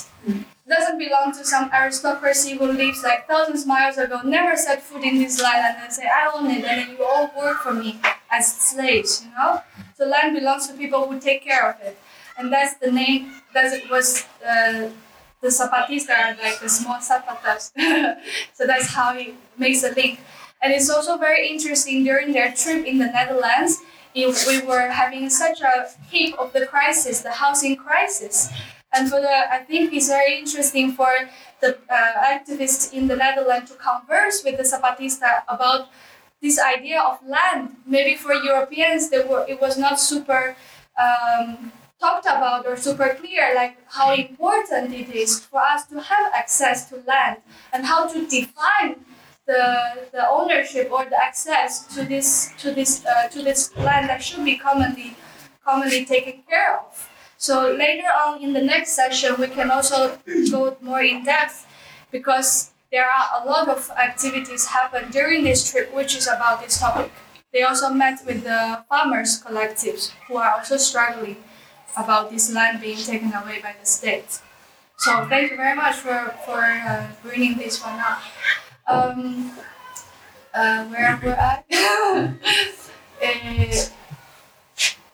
Doesn't 0.68 0.98
belong 0.98 1.32
to 1.32 1.44
some 1.44 1.70
aristocracy 1.72 2.56
who 2.56 2.66
lives 2.72 3.02
like 3.02 3.28
thousands 3.28 3.62
of 3.62 3.68
miles 3.68 3.98
ago, 3.98 4.20
never 4.24 4.56
set 4.56 4.82
foot 4.82 5.04
in 5.04 5.18
this 5.18 5.40
land, 5.40 5.64
and 5.64 5.82
then 5.82 5.90
say, 5.90 6.06
I 6.06 6.30
own 6.34 6.50
it, 6.50 6.64
and 6.64 6.64
then 6.64 6.90
you 6.90 7.04
all 7.04 7.30
work 7.36 7.58
for 7.58 7.72
me 7.72 8.00
as 8.30 8.52
slaves, 8.52 9.24
you 9.24 9.30
know? 9.30 9.60
So 9.96 10.06
land 10.06 10.34
belongs 10.34 10.66
to 10.68 10.74
people 10.74 11.06
who 11.06 11.20
take 11.20 11.44
care 11.44 11.70
of 11.70 11.80
it. 11.80 11.96
And 12.36 12.52
that's 12.52 12.74
the 12.78 12.90
name, 12.90 13.32
that 13.54 13.72
it 13.72 13.88
was 13.88 14.26
uh, 14.46 14.90
the 15.40 15.48
Zapatistas 15.48 16.10
are 16.10 16.36
like 16.42 16.60
the 16.60 16.68
small 16.68 16.98
Zapatas. 16.98 17.70
so 18.54 18.66
that's 18.66 18.88
how 18.88 19.14
he 19.14 19.34
makes 19.56 19.84
a 19.84 19.92
link. 19.92 20.20
And 20.60 20.72
it's 20.72 20.90
also 20.90 21.16
very 21.16 21.48
interesting 21.48 22.02
during 22.04 22.32
their 22.32 22.52
trip 22.52 22.84
in 22.84 22.98
the 22.98 23.06
Netherlands, 23.06 23.78
if 24.14 24.48
we 24.48 24.66
were 24.66 24.88
having 24.88 25.28
such 25.28 25.60
a 25.60 25.88
peak 26.10 26.34
of 26.38 26.52
the 26.52 26.66
crisis, 26.66 27.20
the 27.20 27.32
housing 27.32 27.76
crisis. 27.76 28.50
And 28.96 29.10
for 29.10 29.20
the, 29.20 29.52
I 29.52 29.58
think 29.58 29.92
it's 29.92 30.08
very 30.08 30.38
interesting 30.38 30.92
for 30.92 31.12
the 31.60 31.78
uh, 31.90 31.96
activists 32.24 32.92
in 32.92 33.08
the 33.08 33.16
Netherlands 33.16 33.70
to 33.70 33.76
converse 33.76 34.42
with 34.44 34.56
the 34.56 34.62
Zapatista 34.62 35.42
about 35.48 35.88
this 36.40 36.58
idea 36.58 37.00
of 37.02 37.18
land. 37.26 37.76
Maybe 37.86 38.14
for 38.16 38.32
Europeans, 38.32 39.10
they 39.10 39.22
were, 39.24 39.44
it 39.48 39.60
was 39.60 39.76
not 39.76 40.00
super 40.00 40.56
um, 40.98 41.72
talked 42.00 42.26
about 42.26 42.66
or 42.66 42.76
super 42.76 43.16
clear, 43.20 43.54
like 43.54 43.76
how 43.88 44.14
important 44.14 44.92
it 44.92 45.10
is 45.14 45.40
for 45.40 45.60
us 45.60 45.86
to 45.86 46.00
have 46.00 46.32
access 46.34 46.88
to 46.90 47.02
land 47.06 47.38
and 47.72 47.86
how 47.86 48.06
to 48.06 48.26
define 48.26 49.04
the, 49.46 50.08
the 50.12 50.28
ownership 50.28 50.90
or 50.90 51.04
the 51.04 51.16
access 51.22 51.86
to 51.94 52.04
this 52.04 52.52
to 52.58 52.72
this 52.72 53.04
uh, 53.06 53.28
to 53.28 53.42
this 53.42 53.74
land 53.76 54.08
that 54.08 54.22
should 54.22 54.44
be 54.44 54.56
commonly 54.56 55.16
commonly 55.64 56.04
taken 56.04 56.42
care 56.48 56.78
of. 56.80 57.08
So 57.38 57.70
later 57.72 58.08
on 58.08 58.42
in 58.42 58.52
the 58.52 58.62
next 58.62 58.92
session, 58.92 59.36
we 59.38 59.48
can 59.48 59.70
also 59.70 60.18
go 60.50 60.76
more 60.80 61.02
in 61.02 61.24
depth 61.24 61.66
because 62.10 62.70
there 62.90 63.04
are 63.04 63.42
a 63.42 63.46
lot 63.46 63.68
of 63.68 63.90
activities 63.90 64.66
happen 64.66 65.10
during 65.10 65.44
this 65.44 65.70
trip, 65.70 65.94
which 65.94 66.16
is 66.16 66.26
about 66.26 66.62
this 66.62 66.78
topic. 66.78 67.10
They 67.52 67.62
also 67.62 67.90
met 67.90 68.20
with 68.26 68.44
the 68.44 68.84
farmers 68.88 69.42
collectives 69.42 70.12
who 70.28 70.36
are 70.36 70.52
also 70.52 70.76
struggling 70.76 71.36
about 71.96 72.30
this 72.30 72.52
land 72.52 72.80
being 72.80 72.98
taken 72.98 73.32
away 73.32 73.60
by 73.62 73.74
the 73.78 73.86
state. 73.86 74.40
So 74.98 75.26
thank 75.26 75.50
you 75.50 75.56
very 75.56 75.74
much 75.76 75.96
for, 75.96 76.34
for 76.44 76.60
uh, 76.60 77.06
bringing 77.22 77.58
this 77.58 77.82
one 77.82 77.98
up. 78.00 78.22
Um, 78.86 79.52
uh, 80.54 80.84
where 80.86 81.20
were 81.22 81.36
I? 81.38 81.64
uh, 83.22 83.84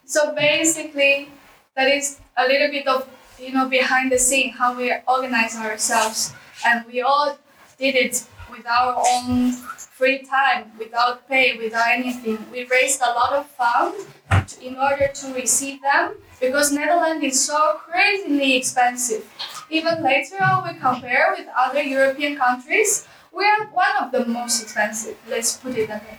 so 0.04 0.34
basically, 0.34 1.30
that 1.76 1.88
is 1.88 2.20
a 2.36 2.46
little 2.46 2.70
bit 2.70 2.86
of 2.86 3.08
you 3.38 3.52
know 3.52 3.68
behind 3.68 4.12
the 4.12 4.18
scene 4.18 4.50
how 4.50 4.76
we 4.76 4.92
organize 5.08 5.56
ourselves, 5.56 6.32
and 6.66 6.84
we 6.86 7.02
all 7.02 7.38
did 7.78 7.94
it 7.94 8.24
with 8.50 8.66
our 8.66 9.02
own 9.06 9.52
free 9.52 10.18
time, 10.22 10.70
without 10.78 11.28
pay, 11.28 11.56
without 11.56 11.88
anything. 11.88 12.38
We 12.52 12.66
raised 12.66 13.00
a 13.00 13.10
lot 13.10 13.32
of 13.32 13.46
funds 13.46 14.58
in 14.60 14.76
order 14.76 15.08
to 15.14 15.34
receive 15.34 15.80
them 15.82 16.16
because 16.40 16.72
Netherlands 16.72 17.24
is 17.24 17.44
so 17.44 17.80
crazily 17.84 18.56
expensive. 18.56 19.24
Even 19.70 20.02
later 20.02 20.36
on, 20.42 20.66
we 20.66 20.78
compare 20.78 21.34
with 21.36 21.46
other 21.56 21.82
European 21.82 22.36
countries 22.36 23.06
we 23.32 23.44
are 23.44 23.66
one 23.72 23.96
of 24.00 24.12
the 24.12 24.26
most 24.26 24.62
expensive. 24.62 25.16
Let's 25.28 25.56
put 25.56 25.76
it 25.76 25.88
that 25.88 26.02
way. 26.04 26.18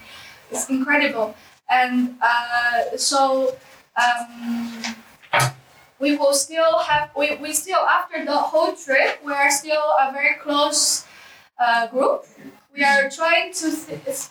It's 0.52 0.70
incredible, 0.70 1.36
and 1.70 2.16
uh, 2.22 2.98
so 2.98 3.56
um, 3.98 4.96
we 6.00 6.18
will 6.18 6.34
still 6.34 6.80
have 6.80 7.12
we, 7.18 7.36
we 7.36 7.54
still 7.54 7.80
after 7.80 8.24
the 8.26 8.38
whole 8.38 8.74
trip 8.74 9.20
we 9.26 9.32
are 9.32 9.52
still 9.52 9.84
a 10.00 10.12
very 10.12 10.36
close 10.36 11.06
uh, 11.60 11.88
group. 11.88 12.26
We 12.76 12.84
are 12.84 13.10
trying 13.10 13.54
to 13.54 13.68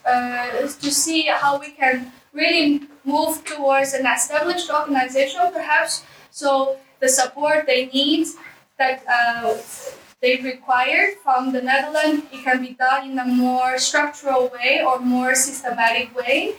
uh, 0.04 0.66
to 0.66 0.90
see 0.90 1.22
how 1.26 1.60
we 1.60 1.70
can 1.70 2.12
really 2.32 2.82
move 3.04 3.44
towards 3.44 3.94
an 3.94 4.06
established 4.06 4.70
organization, 4.70 5.40
perhaps. 5.52 6.04
So 6.30 6.78
the 7.00 7.08
support 7.08 7.66
they 7.66 7.86
need 7.86 8.26
that 8.78 9.04
uh, 9.06 9.56
they 10.20 10.36
require 10.38 11.12
from 11.22 11.52
the 11.52 11.62
Netherlands, 11.62 12.26
it 12.32 12.42
can 12.42 12.62
be 12.62 12.74
done 12.74 13.10
in 13.10 13.18
a 13.18 13.24
more 13.24 13.78
structural 13.78 14.50
way 14.54 14.82
or 14.84 14.98
more 14.98 15.34
systematic 15.34 16.14
way. 16.16 16.54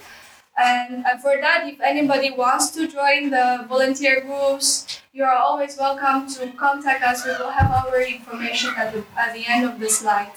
And, 0.58 1.06
for 1.22 1.36
that, 1.42 1.68
if 1.68 1.82
anybody 1.82 2.32
wants 2.32 2.70
to 2.72 2.88
join 2.88 3.32
the 3.32 3.66
volunteer 3.68 4.22
groups, 4.22 5.02
you 5.12 5.24
are 5.24 5.36
always 5.36 5.78
welcome 5.78 6.28
to 6.36 6.52
contact 6.54 7.04
us. 7.04 7.26
We 7.26 7.32
will 7.32 7.50
have 7.50 7.72
our 7.72 8.02
information 8.02 8.74
at 8.78 8.94
the, 8.94 9.04
at 9.18 9.34
the 9.34 9.46
end 9.48 9.66
of 9.66 9.80
the 9.80 9.90
slide. 9.90 10.32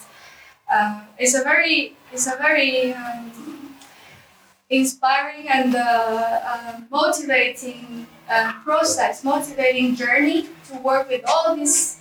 Uh, 0.73 1.03
it's 1.19 1.35
a 1.35 1.43
very, 1.43 1.97
it's 2.13 2.27
a 2.27 2.37
very 2.37 2.95
um, 2.95 3.31
inspiring 4.71 5.49
and 5.49 5.75
uh, 5.75 5.81
uh, 5.81 6.81
motivating 6.91 8.07
uh, 8.29 8.53
process, 8.65 9.23
motivating 9.23 9.95
journey 9.95 10.49
to 10.69 10.79
work 10.79 11.09
with 11.09 11.23
all 11.29 11.55
these 11.55 12.01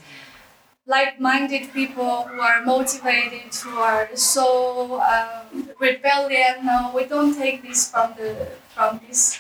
like-minded 0.88 1.74
people 1.74 2.24
who 2.24 2.40
are 2.42 2.64
motivated, 2.64 3.54
who 3.56 3.78
are 3.80 4.10
so 4.16 5.02
um, 5.02 5.70
rebellion. 5.80 6.66
No, 6.66 6.92
we 6.96 7.06
don't 7.06 7.34
take 7.36 7.64
this 7.64 7.90
from 7.92 8.14
the 8.18 8.52
from 8.74 9.00
this 9.08 9.40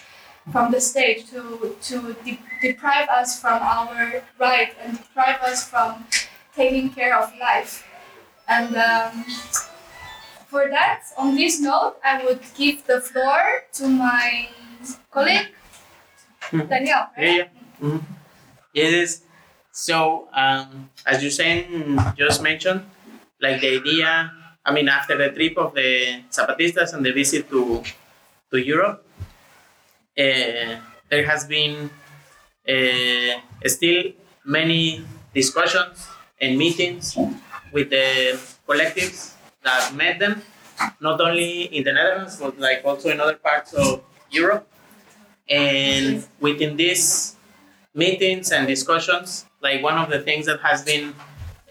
from 0.52 0.72
the 0.72 0.82
state 0.82 1.28
to 1.32 1.76
to 1.82 2.16
de- 2.24 2.40
deprive 2.62 3.10
us 3.10 3.40
from 3.42 3.62
our 3.62 4.24
right 4.40 4.74
and 4.82 4.98
deprive 4.98 5.42
us 5.42 5.68
from 5.70 6.06
taking 6.56 6.90
care 6.90 7.18
of 7.18 7.32
life. 7.40 7.86
And 8.48 8.76
um, 8.78 9.26
for 10.48 10.70
that, 10.70 11.04
on 11.18 11.36
this 11.36 11.60
note, 11.60 11.98
I 12.04 12.24
would 12.24 12.42
give 12.56 12.86
the 12.88 13.02
floor 13.02 13.64
to 13.74 13.88
my 13.88 14.50
colleague 15.12 15.50
Daniel. 16.52 17.10
Right? 17.18 17.18
Yeah, 17.18 17.36
yeah. 17.38 17.48
Mhm. 17.82 18.04
Yes. 18.74 19.22
So, 19.76 20.30
um, 20.32 20.90
as 21.06 21.22
you 21.22 21.30
saying, 21.30 22.00
just 22.16 22.42
mentioned, 22.42 22.88
like 23.42 23.60
the 23.60 23.76
idea, 23.76 24.32
I 24.64 24.72
mean, 24.72 24.88
after 24.88 25.18
the 25.18 25.36
trip 25.36 25.58
of 25.58 25.76
the 25.76 26.24
Zapatistas 26.32 26.94
and 26.94 27.06
the 27.06 27.12
visit 27.12 27.50
to, 27.50 27.84
to 28.52 28.58
Europe, 28.58 29.06
uh, 30.18 30.80
there 31.12 31.26
has 31.28 31.44
been 31.44 31.90
uh, 32.64 33.68
still 33.68 34.14
many 34.46 35.04
discussions 35.34 36.08
and 36.40 36.58
meetings 36.58 37.18
with 37.74 37.90
the 37.90 38.40
collectives 38.66 39.34
that 39.62 39.94
met 39.94 40.20
them, 40.20 40.42
not 41.02 41.20
only 41.20 41.64
in 41.64 41.84
the 41.84 41.92
Netherlands, 41.92 42.38
but 42.38 42.58
like 42.58 42.80
also 42.86 43.10
in 43.10 43.20
other 43.20 43.36
parts 43.36 43.74
of 43.74 44.02
Europe. 44.32 44.72
And 45.50 46.26
within 46.40 46.78
these 46.78 47.35
meetings 47.96 48.52
and 48.52 48.68
discussions, 48.68 49.46
like 49.62 49.82
one 49.82 49.98
of 49.98 50.10
the 50.10 50.20
things 50.20 50.46
that 50.46 50.60
has 50.60 50.84
been 50.84 51.16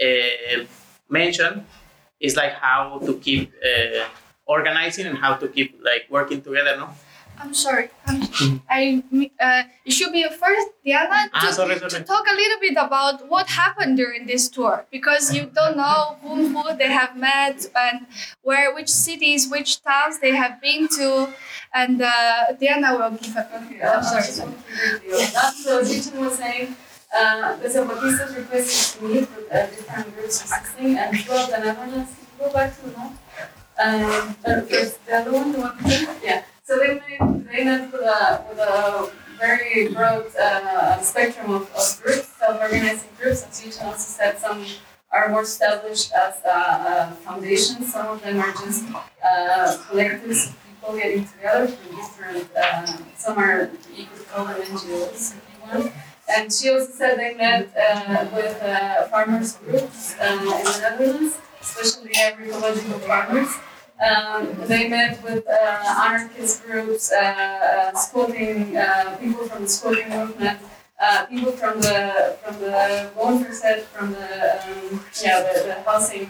uh, 0.01 0.65
mentioned 1.09 1.65
is 2.19 2.37
like 2.37 2.55
how 2.55 2.99
to 3.05 3.19
keep 3.19 3.53
uh, 3.63 4.05
organizing 4.47 5.07
and 5.07 5.19
how 5.19 5.35
to 5.35 5.47
keep 5.49 5.79
like 5.85 6.07
working 6.11 6.41
together, 6.43 6.77
no? 6.77 6.89
I'm 7.41 7.53
sorry. 7.55 7.91
I'm, 8.07 8.23
I 8.71 9.03
uh, 9.41 9.63
it 9.85 9.91
should 9.93 10.13
be 10.13 10.25
first, 10.29 10.69
Diana, 10.85 11.29
Ah, 11.33 11.41
to, 11.47 11.53
sorry, 11.53 11.79
to 11.79 11.89
talk 12.05 12.25
a 12.31 12.35
little 12.35 12.61
bit 12.61 12.73
about 12.73 13.29
what 13.29 13.47
happened 13.49 13.97
during 13.97 14.27
this 14.27 14.49
tour 14.49 14.87
because 14.91 15.35
you 15.35 15.47
don't 15.55 15.77
know 15.77 16.17
whom 16.23 16.55
who 16.55 16.77
they 16.77 16.91
have 16.91 17.17
met 17.17 17.67
and 17.77 18.07
where, 18.43 18.75
which 18.75 18.89
cities, 18.89 19.49
which 19.51 19.83
towns 19.83 20.21
they 20.21 20.35
have 20.35 20.61
been 20.61 20.89
to, 20.89 21.29
and 21.75 22.01
uh, 22.03 22.53
Diana 22.61 22.97
will 22.97 23.11
give 23.19 23.37
a. 23.37 23.45
Okay, 23.65 23.81
I'm 23.83 23.99
I'll 23.99 24.03
sorry. 24.03 24.23
just 24.23 24.41
go 24.41 24.47
through 24.51 24.93
the 24.93 24.99
video. 25.01 25.17
That's 25.35 25.65
so 25.65 25.83
Jitun 25.83 26.19
was 26.21 26.39
saying, 26.39 26.77
uh, 27.17 27.57
the 27.57 27.69
Zapatistas 27.69 28.37
requested 28.37 29.01
to 29.01 29.07
meet 29.07 29.21
with 29.37 29.53
uh, 29.53 29.67
different 29.67 30.15
groups 30.17 30.43
assisting 30.45 30.97
and 30.99 31.19
throughout 31.21 31.51
the 31.51 31.59
Netherlands. 31.59 32.11
Go 32.39 32.53
back 32.53 32.75
to 32.77 32.83
the 32.89 32.91
note. 32.97 33.13
Um, 33.77 34.37
uh, 34.47 34.61
first, 34.63 35.05
the 35.07 35.17
other 35.17 35.33
one, 35.33 35.53
the 35.53 35.59
one, 35.61 35.77
yeah. 36.23 36.43
So 36.67 36.79
they 36.79 36.95
met 37.63 37.93
with 37.93 38.01
a, 38.01 38.43
with 38.49 38.59
a 38.59 39.11
very 39.39 39.93
broad 39.93 40.35
uh, 40.35 40.99
spectrum 41.03 41.51
of, 41.51 41.63
of 41.63 42.03
groups, 42.03 42.27
self-organizing 42.39 43.11
groups. 43.21 43.45
As 43.45 43.61
Jitun 43.61 43.85
also 43.85 43.99
said, 43.99 44.39
some 44.39 44.65
are 45.13 45.29
more 45.29 45.43
established 45.43 46.11
as 46.15 46.41
uh, 46.43 46.49
uh, 46.49 47.11
foundations. 47.17 47.93
Some 47.93 48.07
of 48.07 48.23
them 48.23 48.41
are 48.41 48.53
just 48.53 48.87
uh, 48.89 49.77
collectives 49.91 50.49
of 50.49 50.57
people 50.67 50.97
getting 50.97 51.27
together 51.27 51.69
from 51.69 51.97
different. 51.97 52.49
Uh, 52.57 52.87
some 53.15 53.37
are 53.37 53.71
you 53.95 54.07
could 54.07 54.27
call 54.29 54.47
them 54.47 54.63
NGOs 54.63 55.35
if 55.37 55.43
you 55.53 55.81
want. 55.81 55.93
And 56.31 56.51
she 56.51 56.71
also 56.71 56.91
said 56.91 57.19
they 57.19 57.35
met 57.35 57.77
uh, 57.77 58.27
with 58.35 58.63
uh, 58.63 59.07
farmers 59.09 59.57
groups 59.57 60.15
in 60.15 60.39
the 60.39 60.79
Netherlands, 60.81 61.37
especially 61.61 62.17
agricultural 62.17 63.01
farmers. 63.01 63.55
Um, 64.01 64.57
they 64.67 64.89
met 64.89 65.23
with 65.23 65.47
uh, 65.47 66.05
anarchist 66.05 66.65
groups, 66.65 67.13
uh, 67.13 67.17
uh, 67.17 67.97
squatting, 67.97 68.77
uh, 68.77 69.17
people 69.21 69.47
from 69.47 69.63
the 69.63 69.69
squatting 69.69 70.09
movement, 70.11 70.59
uh, 71.01 71.27
people 71.27 71.53
from 71.53 71.81
the 71.81 72.37
from 72.43 72.59
the 72.61 73.11
Woonverzet, 73.17 73.83
from 73.85 74.13
the 74.13 74.55
um, 74.67 75.05
yeah 75.23 75.41
the, 75.41 75.63
the 75.63 75.83
housing 75.87 76.29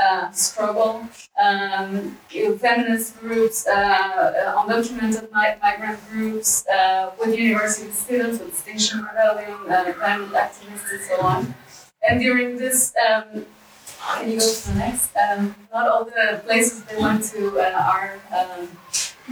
uh, 0.00 0.30
struggle, 0.32 1.06
um, 1.40 2.16
feminist 2.58 3.20
groups, 3.20 3.66
uh, 3.66 4.54
undocumented 4.58 5.30
migrant 5.30 6.00
groups, 6.10 6.66
uh, 6.68 7.10
with 7.20 7.36
university 7.36 7.90
students, 7.90 8.38
with 8.38 8.48
Extinction 8.48 9.02
Rebellion, 9.02 9.70
uh, 9.70 9.92
climate 9.92 10.30
activists, 10.30 10.90
and 10.92 11.02
so 11.02 11.20
on. 11.20 11.54
And 12.08 12.20
during 12.20 12.56
this, 12.56 12.94
um, 13.08 13.44
can 14.00 14.30
you 14.30 14.38
go 14.38 14.52
to 14.52 14.68
the 14.68 14.74
next? 14.74 15.10
Um, 15.16 15.54
not 15.72 15.88
all 15.88 16.04
the 16.04 16.42
places 16.44 16.82
they 16.84 16.98
went 16.98 17.24
to 17.24 17.58
uh, 17.58 17.92
are 17.94 18.18
um, 18.36 18.68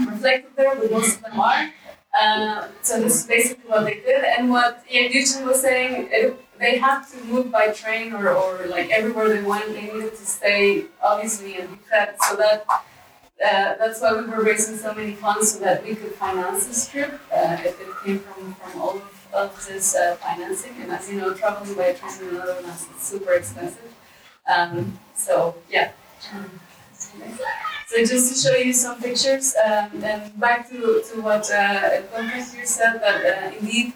reflected 0.06 0.52
there, 0.56 0.74
but 0.76 0.90
most 0.90 1.16
of 1.16 1.22
them 1.22 1.40
are. 1.40 1.70
Uh, 2.18 2.68
so 2.82 3.00
this 3.00 3.22
is 3.22 3.26
basically 3.26 3.68
what 3.70 3.84
they 3.84 3.94
did, 3.94 4.24
and 4.24 4.50
what 4.50 4.84
Ian 4.90 5.12
Duchin 5.12 5.46
was 5.46 5.60
saying, 5.60 6.08
it, 6.10 6.44
they 6.58 6.78
had 6.78 7.04
to 7.04 7.24
move 7.24 7.52
by 7.52 7.68
train 7.68 8.12
or, 8.12 8.30
or 8.30 8.66
like 8.66 8.90
everywhere 8.90 9.28
they 9.28 9.42
went, 9.42 9.66
they 9.68 9.82
needed 9.82 10.10
to 10.10 10.26
stay 10.26 10.86
obviously 11.02 11.56
and 11.56 11.70
be. 11.70 11.78
So 12.28 12.36
that 12.36 12.64
uh, 12.68 13.74
that's 13.78 14.00
why 14.00 14.20
we 14.20 14.26
were 14.26 14.42
raising 14.42 14.76
so 14.76 14.92
many 14.94 15.14
funds 15.14 15.52
so 15.52 15.60
that 15.60 15.84
we 15.84 15.94
could 15.94 16.12
finance 16.12 16.66
this 16.66 16.88
trip. 16.88 17.20
Uh, 17.32 17.56
it, 17.60 17.76
it 17.80 18.04
came 18.04 18.18
from, 18.18 18.54
from 18.54 18.80
all 18.80 18.96
of, 18.96 19.28
of 19.32 19.66
this 19.68 19.94
uh, 19.94 20.16
financing, 20.16 20.74
and 20.80 20.90
as 20.90 21.08
you 21.08 21.20
know, 21.20 21.32
traveling 21.34 21.74
by 21.74 21.92
train 21.92 22.12
in 22.20 22.34
the 22.34 22.40
Netherlands 22.40 22.86
is 22.96 23.02
super 23.02 23.34
expensive. 23.34 23.87
Um, 24.48 24.98
so 25.14 25.54
yeah. 25.70 25.92
So 27.88 27.96
just 28.04 28.44
to 28.44 28.48
show 28.48 28.56
you 28.56 28.72
some 28.72 29.00
pictures, 29.00 29.54
um, 29.64 30.04
and 30.04 30.38
back 30.38 30.68
to, 30.68 31.02
to 31.08 31.22
what 31.22 31.50
uh, 31.50 32.02
here 32.20 32.66
said, 32.66 33.00
that 33.00 33.24
uh, 33.24 33.56
indeed 33.58 33.94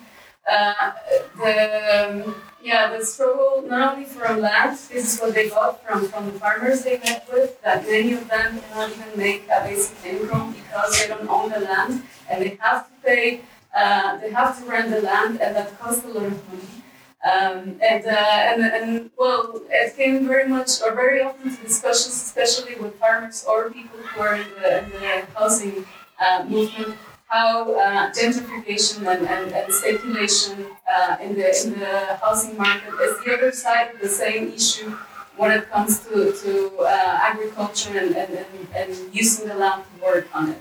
uh, 0.50 0.92
the 1.36 2.24
um, 2.24 2.34
yeah 2.62 2.96
the 2.96 3.04
struggle 3.04 3.64
not 3.68 3.94
only 3.94 4.06
for 4.06 4.26
land, 4.34 4.72
this 4.72 5.14
is 5.14 5.20
what 5.20 5.34
they 5.34 5.48
got 5.50 5.84
from, 5.84 6.08
from 6.08 6.26
the 6.26 6.38
farmers 6.38 6.84
they 6.84 6.98
met 6.98 7.28
with, 7.32 7.60
that 7.62 7.84
many 7.84 8.14
of 8.14 8.28
them 8.28 8.60
cannot 8.60 8.90
even 8.90 9.18
make 9.18 9.44
a 9.48 9.62
basic 9.64 10.04
income 10.04 10.54
because 10.54 10.98
they 10.98 11.08
don't 11.08 11.28
own 11.28 11.50
the 11.50 11.60
land 11.60 12.02
and 12.30 12.42
they 12.42 12.56
have 12.60 12.86
to 12.86 12.92
pay, 13.04 13.40
uh, 13.76 14.16
they 14.18 14.30
have 14.30 14.58
to 14.58 14.64
rent 14.70 14.90
the 14.90 15.02
land 15.02 15.40
and 15.40 15.54
that 15.54 15.78
costs 15.78 16.04
a 16.04 16.08
lot 16.08 16.24
of 16.24 16.48
money. 16.48 16.81
Um, 17.24 17.78
and, 17.80 18.04
uh, 18.04 18.50
and, 18.50 18.62
and 18.62 19.10
well, 19.16 19.60
it 19.70 19.96
came 19.96 20.26
very 20.26 20.48
much 20.48 20.82
or 20.82 20.92
very 20.92 21.22
often 21.22 21.54
to 21.54 21.62
discussions, 21.62 22.14
especially 22.14 22.74
with 22.76 22.96
farmers 22.96 23.44
or 23.48 23.70
people 23.70 23.98
who 23.98 24.20
are 24.20 24.34
in 24.34 24.48
the, 24.60 24.84
in 24.84 24.90
the 24.90 25.26
housing 25.36 25.86
uh, 26.18 26.44
movement, 26.48 26.96
how 27.28 27.72
uh, 27.74 28.10
gentrification 28.12 29.06
and, 29.06 29.26
and, 29.28 29.52
and 29.52 29.72
speculation 29.72 30.66
uh, 30.92 31.16
in, 31.22 31.34
the, 31.34 31.48
in 31.64 31.78
the 31.78 32.18
housing 32.20 32.56
market 32.56 32.92
is 33.00 33.24
the 33.24 33.34
other 33.34 33.52
side 33.52 33.94
of 33.94 34.00
the 34.00 34.08
same 34.08 34.52
issue 34.52 34.90
when 35.36 35.52
it 35.52 35.70
comes 35.70 36.00
to, 36.00 36.32
to 36.32 36.76
uh, 36.80 37.18
agriculture 37.22 37.98
and, 37.98 38.16
and, 38.16 38.32
and, 38.32 38.68
and 38.74 39.14
using 39.14 39.46
the 39.48 39.54
land 39.54 39.84
to 39.84 40.04
work 40.04 40.26
on 40.34 40.50
it. 40.50 40.58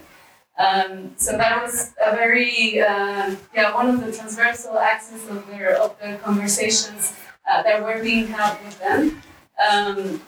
Um, 0.58 1.14
so 1.18 1.38
that 1.38 1.62
was 1.62 1.94
a 2.06 2.16
very 2.16 2.82
uh, 2.82 3.36
yeah 3.56 3.74
one 3.74 3.90
of 3.90 4.06
the 4.06 4.12
transversal 4.12 4.78
axes 4.78 5.28
of 5.30 5.48
their 5.48 5.78
of 5.78 5.98
the 6.00 6.18
conversations 6.18 7.16
uh, 7.50 7.64
that 7.64 7.82
were 7.82 8.02
being 8.02 8.28
had 8.28 8.58
with 8.64 8.80
them. 8.80 9.22
Um, 9.58 10.22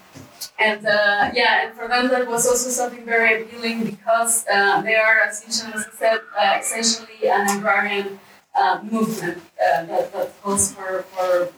and 0.59 0.85
uh, 0.85 1.31
yeah, 1.33 1.65
and 1.65 1.73
for 1.75 1.87
them 1.87 2.07
that 2.09 2.27
was 2.27 2.47
also 2.47 2.69
something 2.69 3.05
very 3.05 3.43
appealing 3.43 3.83
because 3.83 4.45
uh, 4.47 4.81
they 4.81 4.95
are, 4.95 5.21
as 5.21 5.43
Yushan 5.43 5.73
said, 5.97 6.19
uh, 6.37 6.57
essentially 6.59 7.29
an 7.29 7.57
agrarian 7.57 8.19
uh, 8.55 8.79
movement 8.83 9.41
that, 9.57 10.11
that 10.13 10.41
calls 10.41 10.73
for, 10.73 11.03
for 11.13 11.49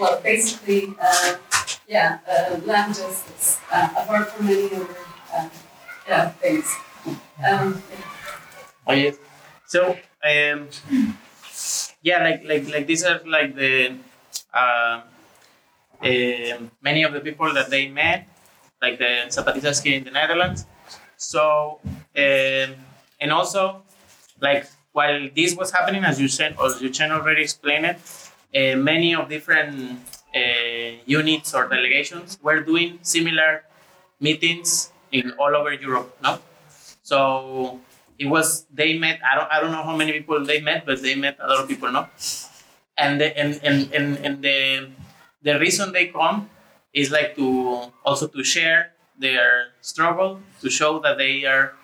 well, 0.00 0.20
basically, 0.22 0.94
yeah, 1.86 2.18
land 2.64 2.94
justice, 2.94 3.58
apart 3.70 4.30
from 4.30 4.46
many 4.46 4.66
other 4.74 4.88
yeah, 6.08 6.30
things. 6.30 6.66
Um, 7.46 7.82
Oh 8.86 8.92
yes. 8.92 9.16
So 9.66 9.96
um, 10.24 10.68
yeah, 12.02 12.22
like 12.22 12.44
like 12.44 12.68
like 12.68 12.86
these 12.86 13.04
are 13.04 13.20
like 13.26 13.54
the 13.56 13.96
uh, 14.52 15.00
uh, 16.02 16.58
many 16.82 17.02
of 17.02 17.12
the 17.12 17.20
people 17.20 17.52
that 17.54 17.70
they 17.70 17.88
met, 17.88 18.28
like 18.82 18.98
the 18.98 19.26
Zapatistas 19.28 19.82
here 19.82 19.96
in 19.98 20.04
the 20.04 20.10
Netherlands. 20.10 20.66
So 21.16 21.80
um, 22.16 22.74
and 23.20 23.30
also 23.32 23.82
like 24.40 24.66
while 24.92 25.28
this 25.34 25.54
was 25.56 25.70
happening, 25.70 26.04
as 26.04 26.20
you 26.20 26.28
said, 26.28 26.56
as 26.62 26.80
you 26.82 26.90
can 26.90 27.10
already 27.12 27.42
explained 27.42 27.86
it, 27.86 27.98
uh, 28.54 28.76
many 28.76 29.14
of 29.14 29.28
different 29.28 30.00
uh, 30.34 30.90
units 31.06 31.54
or 31.54 31.68
delegations 31.68 32.38
were 32.42 32.60
doing 32.60 32.98
similar 33.02 33.64
meetings 34.20 34.92
in 35.12 35.32
all 35.38 35.54
over 35.56 35.72
Europe. 35.72 36.16
No, 36.22 36.38
so 37.04 37.80
it 38.18 38.26
was 38.26 38.66
they 38.72 38.98
met 38.98 39.20
I 39.22 39.36
don't 39.36 39.50
I 39.52 39.60
don't 39.60 39.70
know 39.70 39.84
how 39.84 39.96
many 39.96 40.12
people 40.12 40.44
they 40.44 40.60
met, 40.60 40.86
but 40.88 41.02
they 41.02 41.14
met 41.14 41.36
a 41.38 41.46
lot 41.46 41.60
of 41.62 41.68
people, 41.68 41.92
no? 41.92 42.08
And 42.96 43.20
the, 43.20 43.36
and, 43.36 43.60
and, 43.64 43.92
and, 43.92 44.18
and 44.18 44.34
the 44.42 44.90
the 45.42 45.58
reason 45.60 45.92
they 45.92 46.08
come 46.08 46.50
is 46.92 47.10
like 47.10 47.36
to 47.36 47.92
also 48.04 48.28
to 48.28 48.42
share 48.44 48.92
their 49.18 49.74
struggle, 49.80 50.40
to 50.62 50.70
show 50.70 50.98
that 51.00 51.18
they 51.18 51.44
are 51.44 51.74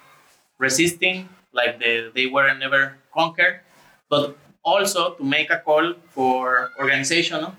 resisting, 0.59 1.28
like 1.52 1.80
they, 1.80 2.11
they 2.14 2.26
were 2.26 2.52
never 2.54 2.98
conquered, 3.14 3.61
but 4.09 4.37
also 4.64 5.14
to 5.14 5.24
make 5.24 5.50
a 5.50 5.59
call 5.59 5.94
for 6.11 6.70
organization, 6.78 7.40
no? 7.40 7.54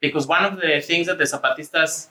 because 0.00 0.26
one 0.26 0.44
of 0.44 0.60
the 0.60 0.80
things 0.80 1.06
that 1.06 1.18
the 1.18 1.24
Zapatistas 1.24 2.08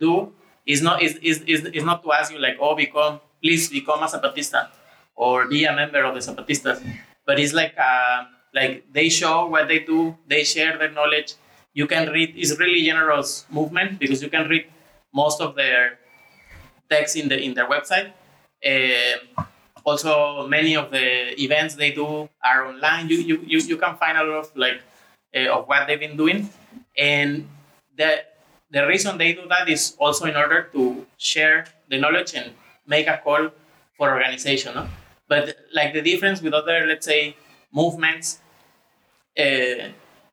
do 0.00 0.32
is 0.66 0.82
not 0.82 1.02
is, 1.02 1.16
is, 1.22 1.42
is, 1.42 1.64
is 1.66 1.84
not 1.84 2.02
to 2.02 2.12
ask 2.12 2.32
you 2.32 2.38
like, 2.38 2.56
oh, 2.60 2.74
become 2.74 3.20
please 3.44 3.68
become 3.68 4.02
a 4.02 4.06
Zapatista 4.08 4.68
or 5.14 5.46
be 5.46 5.64
a 5.64 5.76
member 5.76 6.02
of 6.02 6.14
the 6.14 6.20
Zapatistas. 6.20 6.80
But 7.26 7.38
it's 7.38 7.52
like 7.52 7.74
uh, 7.76 8.24
like 8.54 8.84
they 8.92 9.08
show 9.10 9.46
what 9.46 9.68
they 9.68 9.80
do, 9.80 10.16
they 10.26 10.44
share 10.44 10.78
their 10.78 10.90
knowledge. 10.90 11.34
You 11.74 11.86
can 11.86 12.08
read. 12.08 12.32
It's 12.36 12.58
really 12.58 12.82
generous 12.82 13.44
movement 13.50 13.98
because 13.98 14.22
you 14.22 14.30
can 14.30 14.48
read 14.48 14.66
most 15.12 15.40
of 15.40 15.54
their 15.54 15.98
text 16.88 17.16
in 17.16 17.28
the 17.28 17.38
in 17.38 17.52
their 17.54 17.68
website. 17.68 18.12
Uh, 18.64 19.44
also, 19.84 20.46
many 20.48 20.76
of 20.76 20.90
the 20.90 21.36
events 21.40 21.74
they 21.74 21.92
do 21.92 22.28
are 22.42 22.66
online. 22.66 23.08
You 23.08 23.18
you, 23.18 23.36
you, 23.44 23.58
you 23.60 23.76
can 23.76 23.96
find 23.96 24.16
a 24.16 24.24
lot 24.24 24.38
of 24.48 24.56
like 24.56 24.80
uh, 25.36 25.52
of 25.52 25.68
what 25.68 25.86
they've 25.86 26.00
been 26.00 26.16
doing, 26.16 26.48
and 26.96 27.48
the 27.96 28.24
the 28.70 28.86
reason 28.86 29.18
they 29.18 29.34
do 29.34 29.46
that 29.48 29.68
is 29.68 29.96
also 29.98 30.24
in 30.26 30.36
order 30.36 30.70
to 30.72 31.06
share 31.18 31.66
the 31.88 31.98
knowledge 31.98 32.34
and 32.34 32.52
make 32.86 33.06
a 33.06 33.18
call 33.22 33.50
for 33.96 34.12
organization. 34.12 34.74
No? 34.74 34.88
But 35.28 35.56
like 35.72 35.92
the 35.92 36.02
difference 36.02 36.42
with 36.42 36.52
other, 36.52 36.86
let's 36.86 37.06
say, 37.06 37.36
movements, 37.72 38.40
uh, 39.38 39.88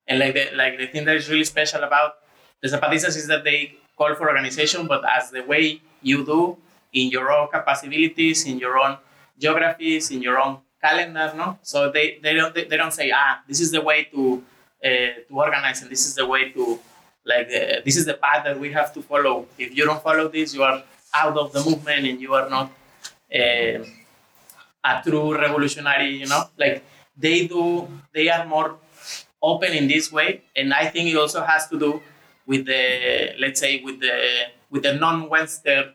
and 0.08 0.20
like 0.20 0.34
the 0.34 0.50
like 0.56 0.78
the 0.78 0.88
thing 0.88 1.06
that 1.06 1.16
is 1.16 1.30
really 1.30 1.44
special 1.44 1.84
about 1.84 2.16
the 2.62 2.68
Zapatistas 2.68 3.16
is 3.18 3.28
that 3.28 3.44
they 3.44 3.76
call 3.98 4.16
for 4.16 4.30
organization, 4.30 4.88
but 4.88 5.02
as 5.06 5.32
the 5.32 5.44
way 5.44 5.82
you 6.02 6.26
do 6.26 6.58
in 6.94 7.10
your 7.10 7.32
own 7.32 7.48
capabilities, 7.52 8.46
in 8.46 8.60
your 8.60 8.78
own 8.78 8.98
geographies, 9.40 10.12
in 10.12 10.22
your 10.22 10.40
own 10.40 10.58
calendar, 10.82 11.34
no. 11.36 11.58
So 11.62 11.92
they, 11.92 12.20
they 12.22 12.34
don't 12.34 12.54
they, 12.54 12.78
don't 12.78 12.94
say 12.94 13.12
ah 13.14 13.42
this 13.48 13.60
is 13.60 13.72
the 13.72 13.82
way 13.82 14.06
to 14.06 14.44
uh, 14.84 14.90
to 15.28 15.34
organize 15.34 15.82
and 15.82 15.90
this 15.90 16.06
is 16.06 16.16
the 16.16 16.26
way 16.26 16.50
to 16.52 16.80
like 17.26 17.48
uh, 17.48 17.82
this 17.86 17.98
is 17.98 18.06
the 18.06 18.16
path 18.16 18.44
that 18.46 18.60
we 18.60 18.72
have 18.72 18.94
to 18.94 19.02
follow. 19.02 19.48
If 19.58 19.76
you 19.76 19.86
don't 19.86 20.02
follow 20.02 20.28
this, 20.28 20.54
you 20.54 20.64
are 20.64 20.84
out 21.14 21.38
of 21.38 21.52
the 21.54 21.64
movement 21.64 22.06
and 22.08 22.22
you 22.22 22.34
are 22.34 22.50
not 22.50 22.72
uh, 23.34 23.84
a 24.84 25.02
true 25.04 25.38
revolutionary. 25.38 26.16
You 26.18 26.28
know, 26.28 26.44
like 26.58 26.84
they 27.18 27.48
do. 27.48 27.88
They 28.14 28.30
are 28.30 28.46
more 28.46 28.78
open 29.42 29.74
in 29.74 29.88
this 29.88 30.12
way, 30.12 30.44
and 30.56 30.74
I 30.74 30.86
think 30.88 31.10
it 31.10 31.18
also 31.18 31.44
has 31.44 31.68
to 31.70 31.80
do 31.80 32.02
with 32.46 32.66
the 32.66 33.36
let's 33.40 33.60
say 33.60 33.82
with 33.84 34.00
the 34.00 34.48
with 34.70 34.84
the 34.84 34.94
non-Western. 34.94 35.94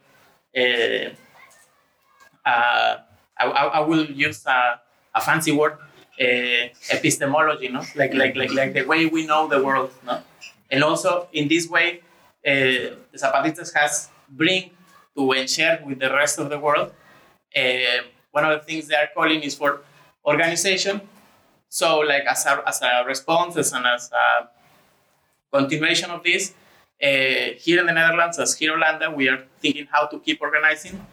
Uh, 0.57 1.11
uh, 2.47 2.97
I, 3.39 3.45
I, 3.45 3.81
will 3.81 4.07
use 4.07 4.47
a, 4.47 4.81
a 5.15 5.21
fancy 5.21 5.53
word, 5.53 5.73
uh, 6.21 6.69
epistemology, 6.91 7.69
no? 7.69 7.83
Like, 7.95 8.15
like, 8.15 8.37
like, 8.37 8.53
like 8.53 8.73
the 8.73 8.85
way 8.85 9.07
we 9.07 9.27
know 9.27 9.49
the 9.49 9.63
world, 9.63 9.91
no? 10.07 10.23
And 10.71 10.83
also 10.83 11.29
in 11.33 11.49
this 11.49 11.69
way, 11.69 12.01
uh, 12.47 12.97
the 13.13 13.19
Zapatistas 13.19 13.75
has 13.75 14.09
bring 14.31 14.71
to 15.17 15.47
share 15.49 15.83
with 15.85 15.99
the 15.99 16.11
rest 16.11 16.39
of 16.39 16.51
the 16.51 16.59
world. 16.59 16.93
Uh, 17.57 18.03
one 18.31 18.45
of 18.45 18.61
the 18.61 18.65
things 18.67 18.87
they 18.89 18.95
are 18.95 19.09
calling 19.15 19.43
is 19.43 19.55
for 19.55 19.81
organization. 20.25 21.01
So, 21.69 22.01
like 22.01 22.25
as 22.25 22.45
a, 22.47 22.63
as 22.67 22.83
a 22.83 23.05
response 23.07 23.57
and 23.73 23.87
as 23.87 24.11
a 24.13 24.49
continuation 25.53 26.11
of 26.11 26.23
this, 26.23 26.55
uh, 27.03 27.55
here 27.59 27.81
in 27.81 27.87
the 27.87 27.93
Netherlands, 27.93 28.39
as 28.39 28.57
here 28.57 28.75
in 28.75 28.81
Holanda, 28.81 29.15
we 29.15 29.29
are 29.29 29.45
thinking 29.61 29.87
how 29.91 30.07
to 30.07 30.19
keep 30.21 30.41
organizing, 30.41 31.05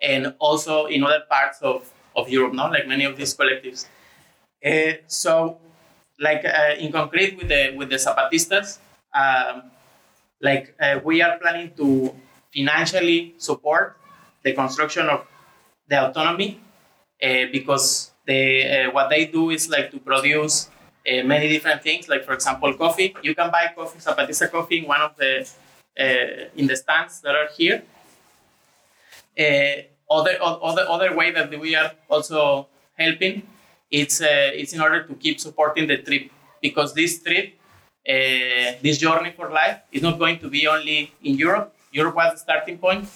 and 0.00 0.34
also 0.38 0.86
in 0.86 1.02
other 1.04 1.22
parts 1.28 1.58
of, 1.62 1.90
of 2.14 2.28
Europe, 2.28 2.52
no, 2.52 2.68
like 2.68 2.86
many 2.86 3.04
of 3.04 3.16
these 3.16 3.34
collectives. 3.36 3.86
Uh, 4.64 4.98
so, 5.06 5.58
like 6.20 6.44
in 6.78 6.92
concrete 6.92 7.36
with 7.36 7.48
the 7.48 7.74
with 7.76 7.90
the 7.90 7.96
Zapatistas, 7.96 8.78
um, 9.14 9.70
like 10.40 10.76
we 11.04 11.22
are 11.22 11.38
planning 11.38 11.72
to 11.76 12.14
financially 12.54 13.34
support 13.38 13.96
the 14.42 14.52
construction 14.52 15.08
of 15.08 15.26
the 15.88 16.08
autonomy 16.08 16.60
uh, 17.22 17.46
because 17.52 18.12
they 18.26 18.84
uh, 18.84 18.90
what 18.90 19.10
they 19.10 19.26
do 19.26 19.50
is 19.50 19.68
like 19.68 19.90
to 19.90 19.98
produce 19.98 20.68
uh, 21.08 21.22
many 21.24 21.48
different 21.48 21.82
things. 21.82 22.08
Like 22.08 22.24
for 22.24 22.34
example, 22.34 22.74
coffee. 22.74 23.14
You 23.22 23.34
can 23.34 23.50
buy 23.50 23.72
coffee, 23.74 23.98
Zapatista 23.98 24.50
coffee, 24.50 24.78
in 24.78 24.86
one 24.86 25.00
of 25.00 25.16
the 25.16 25.48
uh, 25.98 26.50
in 26.56 26.66
the 26.66 26.76
stands 26.76 27.20
that 27.20 27.34
are 27.34 27.48
here. 27.56 27.82
Uh, 29.38 29.82
other 30.10 30.36
other 30.40 30.84
other 30.88 31.16
way 31.16 31.30
that 31.30 31.48
we 31.58 31.74
are 31.74 31.92
also 32.08 32.66
helping 32.98 33.42
it's 33.90 34.20
uh, 34.20 34.50
it's 34.52 34.72
in 34.72 34.80
order 34.80 35.04
to 35.04 35.14
keep 35.14 35.40
supporting 35.40 35.86
the 35.86 35.98
trip 35.98 36.30
because 36.60 36.92
this 36.94 37.22
trip 37.22 37.54
this 38.04 38.98
journey 38.98 39.32
for 39.36 39.50
life 39.50 39.78
is 39.92 40.02
not 40.02 40.18
going 40.18 40.38
to 40.38 40.48
be 40.48 40.66
only 40.66 41.12
in 41.22 41.36
Europe. 41.36 41.74
Europe 41.92 42.16
was 42.16 42.32
the 42.32 42.38
starting 42.38 42.78
point, 42.78 43.08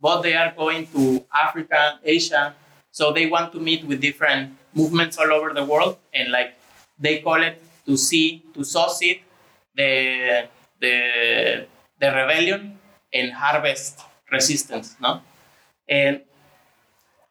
but 0.00 0.22
they 0.22 0.34
are 0.34 0.52
going 0.56 0.86
to 0.88 1.24
Africa, 1.32 1.98
Asia. 2.04 2.54
So 2.90 3.12
they 3.12 3.26
want 3.26 3.52
to 3.52 3.60
meet 3.60 3.84
with 3.86 4.00
different 4.00 4.56
movements 4.74 5.18
all 5.18 5.32
over 5.32 5.52
the 5.52 5.64
world, 5.64 5.96
and 6.12 6.30
like 6.30 6.54
they 6.98 7.20
call 7.20 7.42
it 7.42 7.62
to 7.86 7.96
see 7.96 8.44
to 8.54 8.64
sow 8.64 8.88
seed 8.88 9.20
the 9.74 10.48
the 10.80 11.66
the 12.00 12.08
rebellion 12.10 12.78
and 13.12 13.32
harvest 13.32 14.00
resistance. 14.30 14.96
No, 15.00 15.20
and 15.88 16.20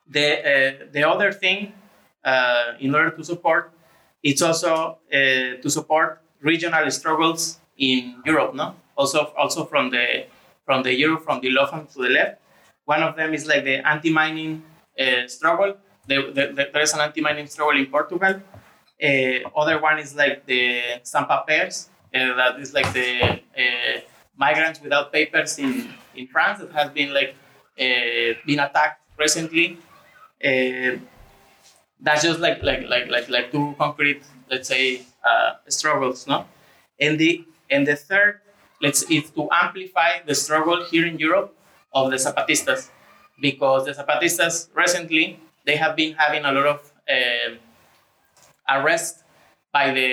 the 0.10 0.28
uh, 0.39 0.86
the 0.92 1.04
other 1.04 1.32
thing 1.32 1.74
uh, 2.24 2.74
in 2.80 2.94
order 2.96 3.12
to 3.12 3.24
support 3.24 3.72
it's 4.24 4.42
also 4.42 5.00
uh, 5.12 5.62
to 5.62 5.70
support 5.70 6.22
regional 6.42 6.89
struggles 6.92 7.60
in 7.78 8.22
Europe. 8.26 8.56
No, 8.56 8.76
also 8.96 9.34
also 9.38 9.66
from 9.66 9.92
the 9.92 10.26
from 10.65 10.84
the 10.84 10.93
Euro, 10.93 11.19
from 11.19 11.41
the 11.41 11.49
left 11.52 11.93
to 11.93 12.02
the 12.02 12.10
left. 12.10 12.41
One 12.86 13.02
of 13.04 13.15
them 13.15 13.34
is 13.34 13.45
like 13.45 13.63
the 13.63 13.86
anti-mining 13.88 14.63
uh, 14.99 15.28
struggle. 15.28 15.78
The, 16.08 16.32
the, 16.36 16.54
the, 16.54 16.69
there 16.73 16.82
is 16.82 16.93
an 16.93 16.99
anti-mining 16.99 17.47
struggle 17.47 17.78
in 17.80 17.88
Portugal. 17.88 18.41
Uh, 19.02 19.49
other 19.56 19.82
one 19.82 19.99
is 19.99 20.15
like 20.15 20.45
the 20.45 20.82
sans 21.04 21.28
papiers, 21.28 21.89
uh, 22.13 22.36
that 22.36 22.60
is 22.60 22.73
like 22.73 22.91
the 22.93 23.41
uh, 23.58 23.99
migrants 24.38 24.82
without 24.82 25.12
papers 25.12 25.58
in, 25.60 25.89
in 26.15 26.28
France 26.28 26.60
that 26.60 26.71
has 26.71 26.89
been 26.91 27.13
like 27.13 27.36
uh, 27.80 28.34
been 28.45 28.60
attacked 28.60 29.02
recently. 29.17 29.78
Uh, 30.43 30.97
that's 31.99 32.23
just 32.23 32.39
like 32.39 32.62
like 32.63 32.88
like 32.88 33.10
like 33.10 33.30
like 33.30 33.52
two 33.52 33.76
concrete, 33.78 34.23
let's 34.52 34.67
say, 34.67 35.02
struggles, 35.67 36.28
no? 36.28 36.45
And 36.99 37.17
the 37.17 37.45
and 37.69 37.88
the 37.88 37.95
third, 37.95 38.41
let's 38.84 39.02
to 39.38 39.43
amplify 39.63 40.12
the 40.28 40.36
struggle 40.36 40.84
here 40.91 41.06
in 41.08 41.17
Europe 41.17 41.56
of 41.93 42.12
the 42.12 42.17
Zapatistas, 42.17 42.89
because 43.39 43.86
the 43.86 43.93
Zapatistas 44.00 44.67
recently 44.76 45.39
they 45.65 45.78
have 45.78 45.96
been 45.96 46.13
having 46.13 46.43
a 46.43 46.52
lot 46.52 46.67
of 46.76 46.80
uh, 47.08 47.50
arrests 48.76 49.24
by 49.72 49.91
the 49.91 50.10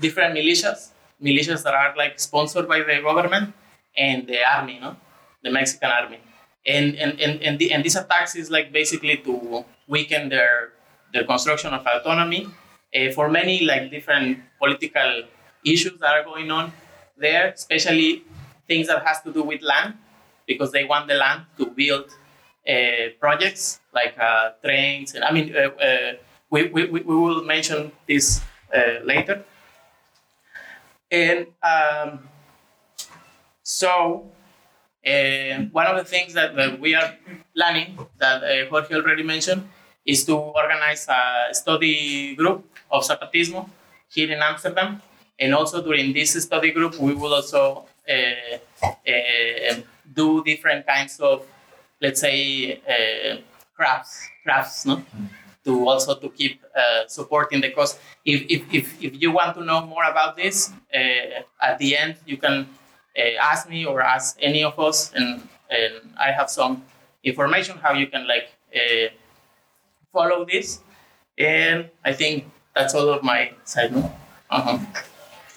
different 0.00 0.34
militias, 0.34 0.90
militias 1.22 1.62
that 1.62 1.74
are 1.74 1.94
like 1.96 2.18
sponsored 2.18 2.66
by 2.68 2.80
the 2.80 3.00
government 3.00 3.54
and 3.96 4.26
the 4.26 4.40
army, 4.56 4.78
no, 4.80 4.96
the 5.44 5.50
Mexican 5.50 5.90
army, 5.90 6.18
and 6.66 6.96
and 6.96 7.20
and 7.20 7.40
and, 7.42 7.58
the, 7.60 7.72
and 7.72 7.84
these 7.84 7.96
attacks 7.96 8.34
is 8.34 8.50
like 8.50 8.72
basically 8.72 9.16
to 9.18 9.64
weaken 9.86 10.28
their 10.28 10.72
their 11.12 11.24
construction 11.24 11.72
of 11.72 11.86
autonomy. 11.86 12.48
Uh, 12.94 13.10
for 13.10 13.28
many 13.28 13.66
like 13.66 13.90
different 13.90 14.38
political 14.56 15.24
issues 15.64 15.98
that 15.98 16.12
are 16.14 16.22
going 16.22 16.48
on 16.48 16.70
there, 17.16 17.52
especially 17.52 18.24
things 18.66 18.86
that 18.88 19.04
has 19.06 19.20
to 19.22 19.32
do 19.32 19.42
with 19.42 19.62
land, 19.62 19.94
because 20.46 20.72
they 20.72 20.84
want 20.84 21.08
the 21.08 21.14
land 21.14 21.42
to 21.58 21.66
build 21.66 22.10
uh, 22.68 23.12
projects 23.20 23.80
like 23.92 24.16
uh, 24.18 24.52
trains. 24.62 25.14
And 25.14 25.24
I 25.24 25.32
mean, 25.32 25.54
uh, 25.54 25.68
uh, 25.82 26.12
we, 26.50 26.68
we, 26.68 26.86
we 26.86 27.00
will 27.00 27.44
mention 27.44 27.92
this 28.06 28.40
uh, 28.74 29.04
later. 29.04 29.44
And 31.10 31.46
um, 31.62 32.20
so, 33.62 34.30
one 35.04 35.86
of 35.86 35.96
the 35.96 36.04
things 36.04 36.32
that, 36.32 36.56
that 36.56 36.80
we 36.80 36.94
are 36.94 37.14
planning 37.54 37.98
that 38.18 38.68
Jorge 38.70 38.94
already 38.94 39.22
mentioned 39.22 39.68
is 40.04 40.24
to 40.24 40.36
organize 40.36 41.06
a 41.08 41.52
study 41.52 42.34
group 42.34 42.64
of 42.90 43.04
Zapatismo 43.04 43.68
here 44.08 44.30
in 44.30 44.40
Amsterdam. 44.40 45.00
And 45.38 45.54
also 45.54 45.82
during 45.82 46.12
this 46.12 46.40
study 46.42 46.70
group, 46.70 46.98
we 46.98 47.14
will 47.14 47.34
also 47.34 47.86
uh, 48.08 48.58
uh, 48.82 49.74
do 50.14 50.44
different 50.44 50.86
kinds 50.86 51.18
of, 51.20 51.44
let's 52.00 52.20
say, 52.20 52.80
uh, 52.88 53.36
crafts, 53.74 54.28
crafts, 54.44 54.86
no? 54.86 55.02
To 55.64 55.88
also 55.88 56.14
to 56.14 56.28
keep 56.28 56.62
uh, 56.76 57.08
supporting 57.08 57.62
the 57.62 57.70
cause. 57.70 57.98
If, 58.24 58.42
if, 58.48 58.62
if, 58.72 59.02
if 59.02 59.22
you 59.22 59.32
want 59.32 59.56
to 59.56 59.64
know 59.64 59.86
more 59.86 60.04
about 60.04 60.36
this, 60.36 60.70
uh, 60.94 61.42
at 61.60 61.78
the 61.78 61.96
end, 61.96 62.16
you 62.26 62.36
can 62.36 62.68
uh, 63.18 63.22
ask 63.40 63.68
me 63.68 63.86
or 63.86 64.02
ask 64.02 64.36
any 64.40 64.62
of 64.62 64.78
us, 64.78 65.10
and, 65.14 65.48
and 65.70 66.14
I 66.20 66.30
have 66.32 66.50
some 66.50 66.84
information 67.24 67.78
how 67.78 67.94
you 67.94 68.06
can 68.06 68.28
like 68.28 68.50
follow 70.12 70.44
this. 70.44 70.80
And 71.38 71.90
I 72.04 72.12
think 72.12 72.44
that's 72.74 72.94
all 72.94 73.08
of 73.08 73.22
my 73.22 73.52
side. 73.64 73.92
Uh-huh. 74.50 74.78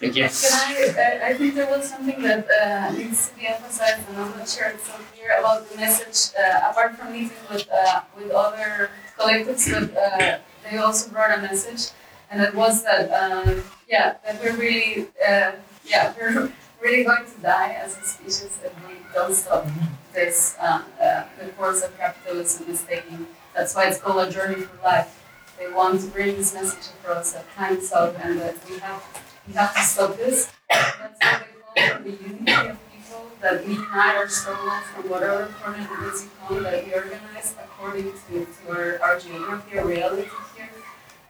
You. 0.00 0.12
Can 0.12 0.30
I, 0.30 0.94
uh, 0.94 1.26
I 1.26 1.34
think 1.34 1.56
there 1.56 1.66
was 1.66 1.90
something 1.90 2.22
that 2.22 2.46
uh, 2.48 2.92
needs 2.92 3.30
to 3.30 3.36
be 3.36 3.48
emphasized, 3.48 4.08
and 4.08 4.16
I'm 4.18 4.38
not 4.38 4.48
sure 4.48 4.68
it's 4.68 4.86
so 4.86 4.92
clear 5.12 5.36
about 5.40 5.68
the 5.68 5.76
message. 5.76 6.36
Uh, 6.38 6.70
apart 6.70 6.96
from 6.96 7.10
meeting 7.10 7.32
with 7.50 7.68
uh, 7.68 8.02
with 8.16 8.30
other 8.30 8.90
collectives, 9.18 9.66
but 9.66 9.90
uh, 9.98 10.38
they 10.62 10.78
also 10.78 11.10
brought 11.10 11.36
a 11.36 11.42
message, 11.42 11.90
and 12.30 12.40
it 12.40 12.54
was 12.54 12.84
that 12.84 13.10
um, 13.10 13.64
yeah, 13.88 14.14
that 14.24 14.40
we're 14.40 14.56
really 14.56 15.08
uh, 15.18 15.52
yeah 15.84 16.14
we're 16.20 16.52
really 16.80 17.02
going 17.02 17.26
to 17.26 17.40
die 17.42 17.72
as 17.72 17.98
a 17.98 18.04
species 18.04 18.56
if 18.64 18.72
we 18.86 18.94
don't 19.12 19.34
stop 19.34 19.66
this 20.14 20.54
the 20.54 21.48
course 21.56 21.82
of 21.82 21.98
capitalism 21.98 22.70
is 22.70 22.84
taking. 22.84 23.26
That's 23.52 23.74
why 23.74 23.88
it's 23.88 23.98
called 23.98 24.28
a 24.28 24.30
journey 24.30 24.62
for 24.62 24.80
life. 24.84 25.12
They 25.58 25.68
want 25.72 26.00
to 26.02 26.06
bring 26.06 26.36
this 26.36 26.54
message 26.54 26.94
across 27.02 27.32
that 27.32 27.46
time's 27.56 27.90
up 27.90 28.14
and 28.24 28.38
that 28.38 28.54
we 28.70 28.78
have 28.78 29.02
we 29.48 29.54
have 29.54 29.74
to 29.74 29.82
stop 29.82 30.16
this. 30.16 30.52
That's 30.70 30.92
what 31.00 31.42
they 31.74 31.88
call 31.88 32.02
the 32.04 32.10
unity 32.10 32.52
of 32.68 32.78
people, 32.92 33.24
that 33.40 33.66
we 33.66 33.72
unite 33.72 34.16
our 34.16 34.28
struggle 34.28 34.70
from 34.92 35.08
whatever 35.08 35.46
corner 35.62 35.80
of 35.80 35.88
the 35.88 35.96
music 36.02 36.30
home 36.40 36.62
that 36.64 36.84
we 36.84 36.92
organize 36.92 37.54
according 37.64 38.12
to, 38.12 38.46
to 38.46 38.70
our, 38.70 39.00
our 39.02 39.18
geography, 39.18 39.78
our 39.78 39.86
reality 39.86 40.28
here. 40.54 40.68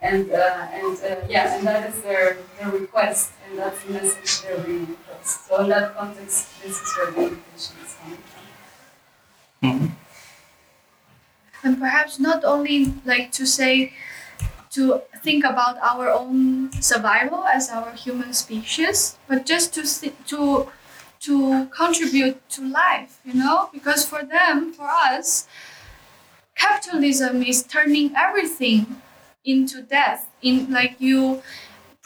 And 0.00 0.30
uh, 0.30 0.66
and 0.72 0.98
uh, 0.98 1.26
yeah, 1.28 1.56
and 1.56 1.66
that 1.66 1.88
is 1.90 2.02
their, 2.02 2.38
their 2.58 2.70
request, 2.70 3.32
and 3.48 3.58
that's 3.58 3.82
the 3.84 3.92
message 3.94 4.42
they're 4.42 4.58
bringing 4.58 4.94
across. 4.94 5.46
So 5.46 5.62
in 5.62 5.70
that 5.70 5.96
context, 5.96 6.62
this 6.62 6.80
is 6.80 6.96
where 6.96 7.10
the 7.10 7.22
invitation 7.22 7.76
is 7.84 7.96
coming 8.00 8.22
from. 9.60 9.70
Mm-hmm. 9.70 9.86
And 11.64 11.78
perhaps 11.80 12.20
not 12.20 12.44
only 12.44 12.94
like 13.04 13.32
to 13.32 13.46
say 13.46 13.92
to 14.70 15.02
think 15.22 15.44
about 15.44 15.78
our 15.78 16.10
own 16.10 16.72
survival 16.80 17.44
as 17.44 17.70
our 17.70 17.92
human 17.92 18.32
species, 18.32 19.18
but 19.28 19.46
just 19.46 19.74
to 19.74 19.82
to 20.26 20.68
to 21.20 21.66
contribute 21.66 22.48
to 22.50 22.62
life, 22.62 23.20
you 23.24 23.34
know, 23.34 23.68
because 23.72 24.06
for 24.06 24.22
them, 24.22 24.72
for 24.72 24.88
us, 24.88 25.48
capitalism 26.54 27.42
is 27.42 27.62
turning 27.62 28.14
everything 28.16 29.02
into 29.44 29.82
death. 29.82 30.28
In 30.42 30.70
like 30.70 30.96
you 31.00 31.42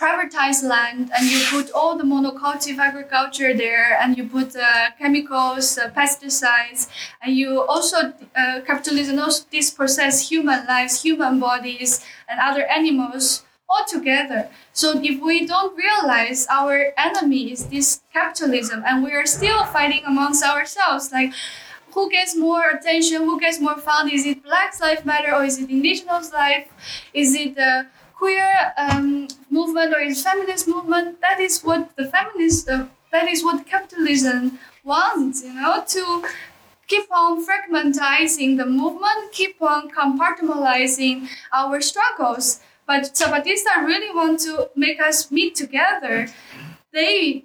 privatize 0.02 0.64
land 0.64 1.10
and 1.16 1.30
you 1.30 1.38
put 1.48 1.70
all 1.70 1.96
the 1.96 2.02
monocultive 2.02 2.78
agriculture 2.78 3.54
there 3.54 3.96
and 4.00 4.18
you 4.18 4.24
put 4.24 4.56
uh, 4.56 4.90
chemicals, 4.98 5.78
uh, 5.78 5.88
pesticides, 5.90 6.88
and 7.22 7.36
you 7.36 7.62
also, 7.62 8.12
uh, 8.34 8.60
capitalism 8.66 9.20
also 9.20 9.44
dispossess 9.52 10.28
human 10.28 10.66
lives, 10.66 11.02
human 11.02 11.38
bodies, 11.38 12.04
and 12.28 12.40
other 12.40 12.66
animals 12.66 13.44
all 13.68 13.84
together. 13.86 14.48
So 14.72 15.00
if 15.02 15.22
we 15.22 15.46
don't 15.46 15.76
realize 15.76 16.48
our 16.50 16.92
enemy 16.98 17.52
is 17.52 17.66
this 17.66 18.00
capitalism 18.12 18.82
and 18.84 19.04
we 19.04 19.12
are 19.12 19.24
still 19.24 19.64
fighting 19.66 20.02
amongst 20.04 20.42
ourselves, 20.44 21.12
like 21.12 21.32
who 21.94 22.10
gets 22.10 22.36
more 22.36 22.70
attention, 22.70 23.22
who 23.22 23.38
gets 23.38 23.60
more 23.60 23.78
fund? 23.78 24.12
Is 24.12 24.26
it 24.26 24.42
Black 24.42 24.78
Lives 24.80 25.04
Matter 25.04 25.32
or 25.34 25.44
is 25.44 25.58
it 25.60 25.70
Indigenous 25.70 26.32
life? 26.32 26.66
Is 27.14 27.34
it 27.34 27.54
the 27.54 27.86
queer 28.22 28.72
um, 28.76 29.26
movement 29.50 29.92
or 29.92 29.98
is 29.98 30.22
feminist 30.22 30.68
movement? 30.68 31.20
That 31.20 31.40
is 31.40 31.60
what 31.62 31.90
the 31.96 32.04
feminist, 32.04 32.68
uh, 32.68 32.86
that 33.10 33.26
is 33.26 33.42
what 33.42 33.66
capitalism 33.66 34.60
wants, 34.84 35.42
you 35.42 35.52
know, 35.52 35.82
to 35.88 36.24
keep 36.86 37.06
on 37.10 37.44
fragmentizing 37.44 38.58
the 38.58 38.66
movement, 38.66 39.32
keep 39.32 39.60
on 39.60 39.90
compartmentalizing 39.90 41.28
our 41.52 41.80
struggles. 41.80 42.60
but 42.86 43.02
Zapatista 43.18 43.72
really 43.90 44.14
want 44.14 44.38
to 44.40 44.70
make 44.76 45.00
us 45.00 45.30
meet 45.30 45.54
together. 45.56 46.28
They 46.92 47.44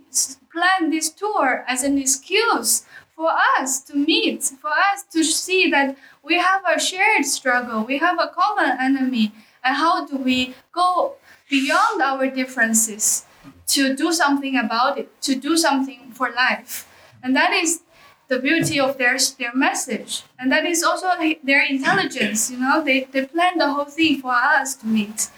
plan 0.53 0.91
this 0.91 1.09
tour 1.09 1.63
as 1.67 1.81
an 1.83 1.97
excuse 1.97 2.85
for 3.15 3.31
us 3.57 3.81
to 3.87 3.95
meet, 3.95 4.43
for 4.61 4.73
us 4.91 4.99
to 5.13 5.23
see 5.23 5.71
that 5.71 5.97
we 6.23 6.35
have 6.37 6.61
a 6.67 6.79
shared 6.79 7.25
struggle, 7.25 7.83
we 7.83 7.97
have 7.97 8.19
a 8.19 8.31
common 8.41 8.71
enemy, 8.79 9.31
and 9.67 9.75
how 9.75 10.05
do 10.05 10.17
we 10.17 10.55
go 10.71 11.15
beyond 11.49 12.01
our 12.01 12.27
differences 12.29 13.25
to 13.67 13.95
do 13.95 14.13
something 14.13 14.57
about 14.57 14.97
it, 14.97 15.21
to 15.21 15.35
do 15.35 15.57
something 15.57 16.11
for 16.13 16.31
life. 16.31 16.87
And 17.21 17.35
that 17.35 17.51
is 17.51 17.81
the 18.29 18.39
beauty 18.39 18.79
of 18.79 18.97
their, 18.97 19.17
their 19.37 19.53
message. 19.53 20.23
And 20.39 20.51
that 20.53 20.65
is 20.65 20.83
also 20.83 21.09
their 21.43 21.65
intelligence, 21.65 22.49
you 22.49 22.59
know, 22.59 22.81
they, 22.83 23.07
they 23.11 23.25
plan 23.25 23.57
the 23.57 23.71
whole 23.73 23.85
thing 23.85 24.21
for 24.21 24.31
us 24.31 24.75
to 24.77 24.87
meet. 24.87 25.29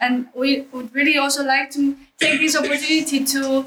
And 0.00 0.26
we 0.34 0.62
would 0.72 0.94
really 0.94 1.18
also 1.18 1.44
like 1.44 1.70
to 1.72 1.96
take 2.18 2.40
this 2.40 2.56
opportunity 2.56 3.24
to, 3.24 3.66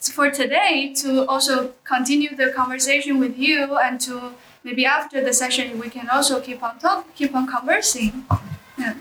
for 0.00 0.30
today, 0.30 0.92
to 0.98 1.26
also 1.26 1.72
continue 1.84 2.34
the 2.36 2.52
conversation 2.52 3.18
with 3.18 3.38
you 3.38 3.78
and 3.78 4.00
to 4.02 4.32
maybe 4.64 4.84
after 4.84 5.22
the 5.22 5.32
session 5.32 5.78
we 5.78 5.88
can 5.88 6.08
also 6.10 6.40
keep 6.40 6.62
on 6.62 6.78
talk, 6.78 7.14
keep 7.14 7.34
on 7.34 7.46
conversing. 7.46 8.24
Yeah. 8.78 8.94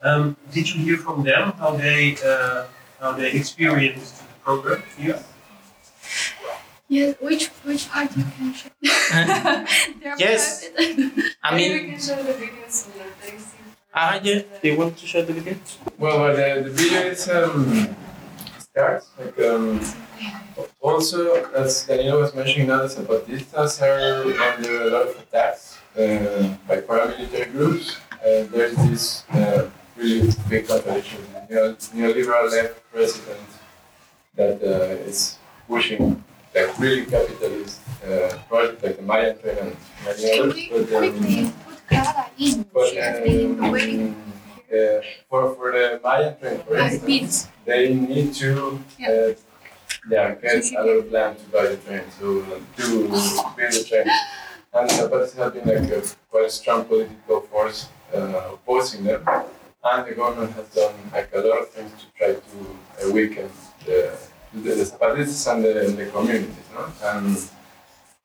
Um, 0.00 0.36
did 0.52 0.72
you 0.72 0.80
hear 0.84 0.96
from 0.96 1.24
them 1.24 1.52
how 1.58 1.72
they 1.76 2.16
uh, 2.24 2.66
how 3.00 3.12
they 3.12 3.32
experienced 3.32 4.18
the 4.18 4.34
program 4.44 4.82
here? 4.96 5.18
Yeah, 6.88 7.12
which 7.20 7.48
which 7.66 7.88
part 7.90 8.16
you 8.16 8.24
can 8.36 8.54
share? 8.54 8.72
They're 10.00 10.16
Yes. 10.18 10.64
I 11.42 11.54
Maybe 11.54 11.74
we 11.74 11.80
mean, 11.82 11.90
can 11.90 12.00
show 12.00 12.22
the 12.22 12.32
videos 12.32 12.70
so 12.70 12.90
that 12.98 13.12
they 13.20 13.36
see. 13.38 13.58
ah, 13.92 14.20
yeah. 14.22 14.42
Do 14.62 14.68
you 14.70 14.78
want 14.78 14.96
to 14.98 15.06
show 15.06 15.22
the 15.22 15.32
video? 15.34 15.54
Well, 15.98 16.20
well 16.20 16.32
the, 16.36 16.62
the 16.62 16.70
video 16.70 17.00
is 17.10 17.28
um, 17.28 17.94
starts 18.58 19.10
like 19.18 19.38
um, 19.40 19.80
also 20.80 21.44
as 21.52 21.84
Danilo 21.84 22.20
was 22.22 22.34
mentioning 22.34 22.68
now, 22.68 22.86
the 22.86 22.88
Zapatistas 22.88 23.82
are 23.82 24.24
under 24.54 24.82
a 24.88 24.90
lot 24.90 25.08
of 25.08 25.18
attacks 25.20 25.76
uh, 25.98 26.54
by 26.68 26.80
paramilitary 26.80 27.50
groups. 27.52 27.98
Uh, 28.22 28.46
there's 28.54 28.76
this 28.88 29.24
uh, 29.30 29.68
really 29.98 30.30
big 30.48 30.66
contradiction. 30.68 31.20
The 31.32 31.54
neo- 31.54 31.74
neoliberal 31.98 32.50
left 32.50 32.74
president 32.92 33.40
that 34.36 34.62
uh, 34.62 35.08
is 35.10 35.38
pushing 35.68 36.22
like 36.54 36.78
really 36.78 37.04
capitalist 37.04 37.80
uh, 38.04 38.38
projects 38.48 38.82
like 38.82 38.96
the 38.96 39.02
Mayan 39.02 39.38
train 39.38 39.58
and 39.58 39.76
many 40.04 40.40
others. 40.40 40.54
But, 40.70 40.94
um, 40.94 41.52
put 41.66 41.86
Clara 41.88 42.26
in? 42.38 42.62
but 42.74 42.88
She 42.88 42.96
has 42.96 43.20
been 43.20 43.40
in 43.40 43.56
the 43.60 43.70
waiting. 43.70 44.00
um, 44.14 44.32
uh, 44.72 45.00
for 45.28 45.54
for 45.56 45.72
the 45.72 46.00
Mayan 46.04 46.38
train, 46.38 46.58
for 46.66 46.76
Uh, 46.78 46.84
instance, 46.88 47.48
they 47.64 47.94
need 47.94 48.34
to 48.34 48.50
uh, 49.08 49.32
yeah 50.10 50.34
get 50.34 50.64
a 50.72 50.82
lot 50.84 50.88
of 51.02 51.12
land 51.12 51.38
to 51.38 51.44
buy 51.54 51.64
the 51.72 51.76
train, 51.84 52.04
so 52.18 52.26
uh, 52.40 52.60
to 52.76 52.86
build 53.56 53.72
the 53.76 53.84
train. 53.88 54.08
And 54.74 54.88
Zapatis 54.90 55.34
have 55.36 55.52
been 55.54 55.66
like 55.66 55.90
a 55.90 56.00
quite 56.30 56.46
a 56.46 56.50
strong 56.50 56.84
political 56.84 57.40
force 57.50 57.88
uh, 58.14 58.52
opposing 58.54 59.04
them, 59.04 59.24
and 59.84 60.06
the 60.06 60.14
government 60.14 60.52
has 60.52 60.68
done 60.74 60.94
like 61.12 61.30
a 61.34 61.38
lot 61.38 61.60
of 61.60 61.68
things 61.70 61.92
to 61.92 62.06
try 62.16 62.32
to 62.32 63.08
uh, 63.08 63.12
weaken 63.12 63.48
the 63.86 64.16
the, 64.52 64.60
the 64.60 65.50
and 65.50 65.64
the, 65.64 66.04
the 66.04 66.10
communities. 66.10 66.54
No? 66.74 66.90
And 67.02 67.36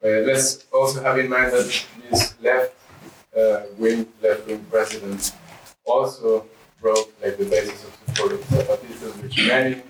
uh, 0.04 0.26
let's 0.26 0.66
also 0.72 1.02
have 1.04 1.18
in 1.20 1.30
mind 1.30 1.52
that 1.52 1.86
this 2.10 2.36
left 2.42 2.74
uh, 3.38 3.64
wing, 3.78 4.08
left 4.22 4.48
wing 4.48 4.66
president 4.70 5.34
also 5.86 6.46
broke 6.82 7.14
like 7.22 7.38
the 7.38 7.46
basis 7.46 7.84
of 7.84 7.98
support 8.06 8.34
of 8.34 8.40
Zapatistas, 8.42 9.22
which 9.22 9.38
many 9.48 9.82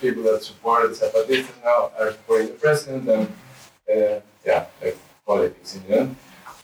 people 0.00 0.22
that 0.24 0.42
supported 0.42 0.90
the 0.90 1.06
Zapatistas 1.06 1.64
now 1.64 1.90
are 1.98 2.12
supporting 2.12 2.48
the 2.48 2.54
president 2.54 3.08
and 3.08 3.28
uh, 3.90 4.20
yeah, 4.44 4.66
like 4.82 4.96
politics 5.26 5.76
in 5.76 5.82
the 5.86 6.00
end. 6.00 6.16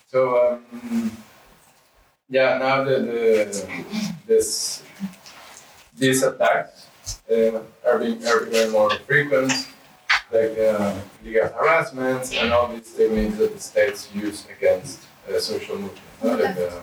So 0.08 0.60
um, 0.72 1.10
yeah, 2.28 2.58
now 2.58 2.84
the, 2.84 3.00
the 3.00 3.84
this 4.26 4.82
these 5.96 6.22
attacks 6.22 6.87
uh, 7.30 7.60
are 7.87 7.98
being 7.98 8.24
are 8.26 8.44
becoming 8.44 8.72
more 8.72 8.90
frequent, 9.06 9.52
like 10.32 10.58
uh, 10.58 10.94
legal 11.24 11.48
harassment 11.48 12.34
and 12.34 12.52
all 12.52 12.68
these 12.68 12.92
techniques 12.92 13.37
that 13.38 13.54
the 13.54 13.60
states 13.60 14.08
use 14.14 14.46
against 14.56 15.02
uh, 15.28 15.38
social 15.38 15.76
movements. 15.76 16.00
no? 16.22 16.37
Like, 16.37 16.56
uh, 16.56 16.80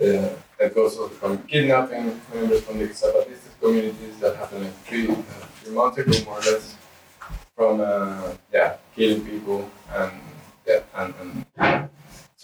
uh, 0.00 0.28
that 0.58 0.74
goes 0.74 0.98
also 0.98 1.08
from 1.08 1.38
kidnapping 1.44 2.20
members 2.32 2.62
from 2.62 2.78
the 2.78 2.86
Zapatistas 2.86 3.58
communities 3.60 4.18
that 4.20 4.36
happened 4.36 4.64
like 4.64 4.74
three, 4.84 5.08
uh, 5.08 5.14
three 5.62 5.74
months 5.74 5.98
ago, 5.98 6.12
more 6.24 6.38
or 6.38 6.40
less, 6.40 6.76
from 7.56 7.80
uh, 7.80 8.32
yeah, 8.52 8.76
killing 8.94 9.24
people 9.24 9.70
and 9.94 10.12
yeah, 10.66 10.80
and, 10.94 11.14
and 11.56 11.88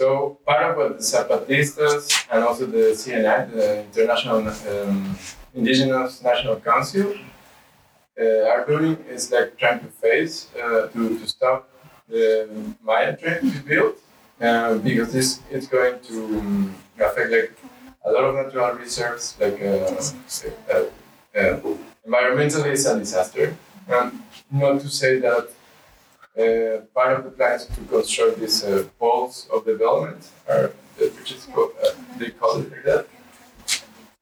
so 0.00 0.38
part 0.46 0.62
of 0.70 0.76
what 0.78 0.96
the 0.96 1.04
Zapatistas 1.04 2.26
and 2.32 2.42
also 2.42 2.64
the 2.64 2.84
CNI, 3.00 3.52
the 3.52 3.84
International 3.84 4.38
um, 4.48 5.18
Indigenous 5.54 6.22
National 6.22 6.56
Council, 6.56 7.06
uh, 8.18 8.50
are 8.52 8.64
doing 8.66 8.96
is 9.10 9.30
like 9.30 9.58
trying 9.58 9.80
to 9.80 9.90
face 10.04 10.48
uh, 10.56 10.88
to, 10.92 11.18
to 11.18 11.26
stop 11.28 11.68
the 12.08 12.48
Maya 12.82 13.14
train 13.14 13.40
to 13.40 13.50
be 13.50 13.74
built 13.74 13.96
uh, 14.40 14.78
because 14.78 15.12
this 15.12 15.40
is 15.50 15.66
going 15.66 16.00
to 16.08 16.16
um, 16.38 16.74
affect 16.98 17.30
like 17.30 17.52
a 18.06 18.10
lot 18.10 18.24
of 18.24 18.34
natural 18.36 18.76
reserves 18.76 19.36
like 19.38 19.60
uh, 19.60 20.00
uh, 20.72 20.84
uh, 21.38 21.60
environmentally 22.08 22.70
it's 22.72 22.86
a 22.86 22.98
disaster. 22.98 23.54
Not 24.50 24.80
to 24.80 24.88
say 24.88 25.18
that 25.18 25.50
uh, 26.40 26.80
part 26.94 27.18
of 27.18 27.24
the 27.24 27.30
plans 27.30 27.66
to 27.66 27.80
construct 27.94 28.38
these 28.40 28.64
uh, 28.64 28.84
poles 28.98 29.48
of 29.52 29.64
development 29.64 30.28
are 30.48 30.72
which 30.98 31.32
is 31.32 31.46
called, 31.52 31.72
uh, 31.82 31.90
they 32.18 32.30
call 32.30 32.60
it 32.60 32.70
like 32.70 32.84
that 32.84 33.06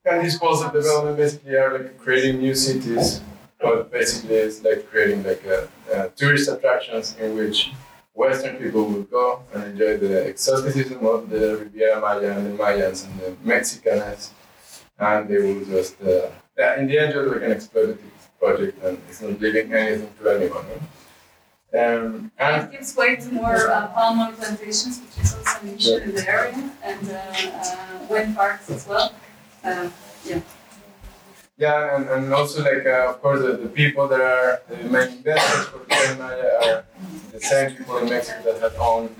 and 0.04 0.24
these 0.24 0.38
poles 0.38 0.62
of 0.62 0.72
development 0.72 1.16
basically 1.16 1.56
are 1.56 1.72
like 1.76 1.98
creating 1.98 2.38
new 2.38 2.54
cities 2.54 3.20
but 3.60 3.90
basically 3.90 4.36
it's 4.36 4.62
like 4.62 4.88
creating 4.90 5.22
like 5.24 5.44
a, 5.44 5.68
uh 5.94 6.08
tourist 6.16 6.48
attractions 6.48 7.16
in 7.18 7.36
which 7.36 7.72
Western 8.14 8.56
people 8.56 8.84
will 8.84 9.04
go 9.04 9.42
and 9.54 9.62
enjoy 9.62 9.96
the 9.96 10.26
exoticism 10.26 11.06
of 11.06 11.30
the 11.30 11.56
Riviera 11.56 12.00
Maya 12.00 12.36
and 12.36 12.46
the 12.46 12.62
Mayans 12.62 13.06
and 13.06 13.20
the 13.20 13.36
Mexicans, 13.44 14.32
and 14.98 15.28
they 15.28 15.38
will 15.38 15.64
just, 15.64 16.02
uh, 16.02 16.28
yeah, 16.58 16.80
in 16.80 16.88
the 16.88 16.98
end, 16.98 17.12
just 17.12 17.28
like 17.28 17.42
an 17.42 17.52
exploitative 17.52 17.98
project 18.40 18.82
and 18.82 18.98
it's 19.08 19.22
not 19.22 19.40
leaving 19.40 19.72
anything 19.72 20.10
to 20.20 20.28
anyone. 20.30 20.64
no? 20.66 20.97
Um, 21.74 22.32
and 22.38 22.64
It 22.64 22.72
gives 22.72 22.96
way 22.96 23.16
to 23.16 23.32
more 23.32 23.68
uh, 23.70 23.88
palm 23.88 24.20
oil 24.20 24.32
plantations, 24.32 25.00
which 25.00 25.22
is 25.22 25.34
also 25.34 25.66
an 25.66 25.74
issue 25.74 25.96
in 25.96 26.14
the 26.14 26.28
area, 26.28 26.70
and 26.82 27.10
uh, 27.10 27.14
uh, 27.14 28.06
wind 28.08 28.36
parks 28.36 28.70
as 28.70 28.86
well. 28.86 29.12
Uh, 29.62 29.90
Yeah, 31.58 31.96
and, 31.96 32.08
and 32.08 32.32
also 32.32 32.62
like 32.62 32.86
uh, 32.86 33.10
of 33.10 33.20
course 33.20 33.40
the, 33.40 33.56
the 33.56 33.68
people 33.68 34.06
that 34.06 34.20
are 34.20 34.62
the 34.68 34.76
main 34.94 35.08
investors 35.18 35.66
for 35.66 35.80
Maya 36.16 36.46
are 36.62 36.84
the 37.32 37.40
same 37.40 37.74
people 37.76 37.98
in 37.98 38.08
Mexico 38.08 38.52
that 38.52 38.62
have 38.62 38.76
owned 38.78 39.10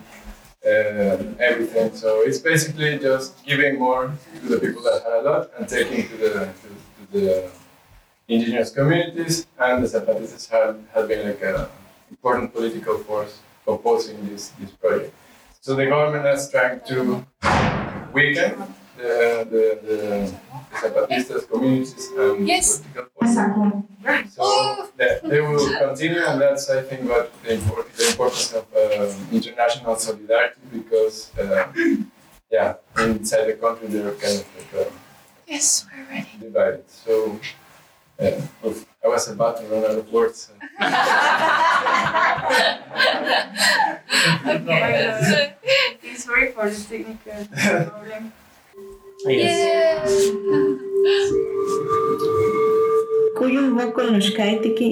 uh, 0.65 1.19
everything. 1.43 1.93
So 1.95 2.23
it's 2.23 2.39
basically 2.39 2.97
just 2.99 3.45
giving 3.45 3.79
more 3.81 4.13
to 4.41 4.47
the 4.49 4.61
people 4.61 4.83
that 4.83 5.03
had 5.03 5.15
a 5.15 5.23
lot 5.29 5.51
and 5.59 5.69
taking 5.69 6.09
to 6.11 6.17
the 6.17 6.31
to, 6.61 6.67
to 6.99 7.05
the 7.11 7.51
indigenous 8.29 8.71
communities. 8.71 9.47
And 9.59 9.83
the 9.83 9.89
Zapatistas 9.89 10.49
have, 10.51 10.79
have 10.95 11.09
been 11.09 11.27
like 11.27 11.43
an 11.43 11.67
important 12.29 12.53
political 12.55 12.99
force 12.99 13.41
opposing 13.67 14.17
this 14.29 14.53
this 14.61 14.71
project. 14.71 15.14
So 15.61 15.75
the 15.75 15.87
government 15.87 16.27
is 16.27 16.51
trying 16.51 16.81
to 16.88 17.25
weaken 18.12 18.53
the 18.97 19.47
the, 19.53 19.64
the, 19.87 19.95
the 20.01 20.35
Zapatistas 20.81 21.49
communities 21.51 22.07
and 22.17 22.47
Yes. 22.49 22.81
political 22.81 23.07
forces. 23.14 24.35
So 24.35 24.88
that 24.97 25.23
they 25.31 25.41
will 25.41 25.69
continue, 25.79 26.23
and 26.29 26.41
that's 26.41 26.71
I 26.71 26.83
think 26.83 27.09
what 27.09 27.31
the, 27.43 27.55
import, 27.55 27.87
the 27.97 28.07
importance 28.12 28.53
of 28.61 28.64
um, 28.83 29.11
international 29.33 29.97
solidarity 29.97 30.61
because 30.73 31.17
uh, 31.38 31.69
yeah, 32.51 32.75
inside 32.99 33.45
the 33.51 33.55
country 33.55 33.88
they're 33.88 34.12
kind 34.25 34.38
of 34.43 34.47
like 34.57 34.87
uh, 34.87 34.91
Yes, 35.47 35.87
we're 35.88 36.07
ready. 36.14 36.33
divided. 36.41 36.85
So 37.05 37.12
uh, 38.21 38.41
I 39.05 39.09
was 39.09 39.29
about 39.29 39.57
to 39.61 39.64
run 39.73 39.85
out 39.85 39.99
of 40.03 40.12
words. 40.12 40.51
Okay. 44.47 45.55
Sorry 46.17 46.53
for 46.53 46.71
the 46.71 46.79
technical 46.91 47.45
problem. 47.51 48.33
Yes. 49.27 50.11
Kuyun 53.38 53.67
wokol 53.79 54.07
no 54.14 54.21
shkaitiki. 54.23 54.91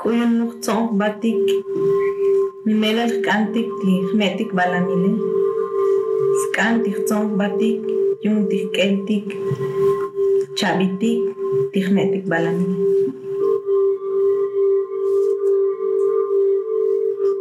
Kuyun 0.00 0.30
nuktsong 0.38 0.98
batik. 0.98 1.38
Mimelal 2.66 3.22
kantik 3.26 3.68
ti 3.80 3.92
hmetik 4.10 4.50
balamile. 4.54 5.12
Skantik 6.42 6.96
tsong 7.06 7.38
batik. 7.38 7.98
yung 8.18 8.50
tihkeltik, 8.50 9.30
chabitik, 10.58 11.22
tihmetik 11.70 12.26
balami. 12.26 12.66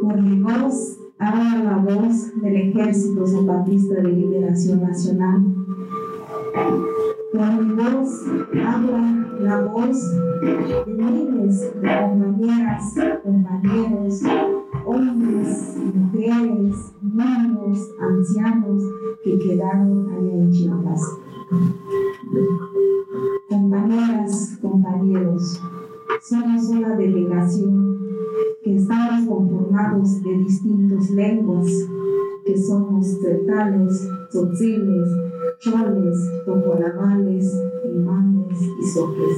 Por 0.02 0.22
mi 0.22 0.42
voz, 0.42 1.00
habla 1.18 1.64
la 1.64 1.78
voz 1.78 2.32
del 2.42 2.56
Ejército 2.56 3.26
Zapatista 3.26 3.96
de 3.96 4.12
Liberación 4.12 4.82
Nacional. 4.82 5.44
Por 7.34 7.64
mi 7.64 7.74
voz, 7.74 8.26
habla 8.64 9.28
la 9.40 9.62
voz 9.62 9.98
de 10.42 10.94
miles 10.94 11.74
de 11.82 11.90
compañeras, 12.00 12.96
compañeros, 13.24 14.22
hombres, 14.86 15.78
mujeres, 15.96 16.94
niños, 17.02 17.90
ancianos 18.00 18.84
que 19.24 19.40
quedaron 19.40 20.10
allá 20.10 20.34
en 20.34 20.52
Chiapas. 20.52 21.02
Compañeras, 23.50 24.60
compañeros, 24.62 25.62
somos 26.22 26.70
una 26.70 26.96
delegación 26.96 28.07
que 28.68 28.76
estamos 28.76 29.26
conformados 29.30 30.22
de 30.24 30.40
distintas 30.40 31.10
lenguas, 31.12 31.72
que 32.46 32.58
somos 32.58 33.18
tzetales, 33.18 34.10
tzotziles, 34.30 35.10
choles, 35.60 36.18
tocolabales, 36.46 37.50
imanes 37.86 38.60
y 38.62 38.88
soques. 38.88 39.38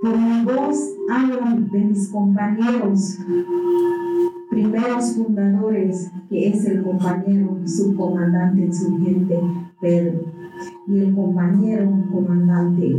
Por 0.00 0.16
mi 0.16 0.44
voz 0.46 0.96
hablan 1.10 1.68
de 1.70 1.78
mis 1.78 2.08
compañeros, 2.08 3.18
primeros 4.48 5.14
fundadores, 5.14 6.10
que 6.30 6.48
es 6.48 6.64
el 6.64 6.82
compañero 6.82 7.58
subcomandante 7.66 8.62
insurgente 8.62 9.38
Pedro 9.78 10.20
y 10.88 11.00
el 11.00 11.14
compañero 11.14 11.90
comandante. 12.10 12.96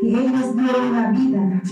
Que 0.00 0.08
ellos 0.08 0.56
dieron 0.56 0.92
la 0.92 1.10
vida 1.10 1.62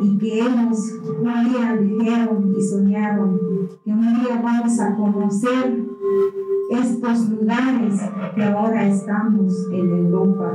y 0.00 0.18
que 0.18 0.40
ellos 0.40 0.94
un 1.20 1.50
día 1.50 1.76
dijeron 1.76 2.54
y 2.56 2.62
soñaron 2.62 3.38
que 3.84 3.90
un 3.90 4.00
día 4.00 4.40
vamos 4.42 4.78
a 4.78 4.94
conocer 4.94 5.87
estos 6.70 7.28
lugares 7.30 8.00
que 8.34 8.42
ahora 8.42 8.86
estamos 8.86 9.54
en 9.72 9.90
Europa 9.90 10.54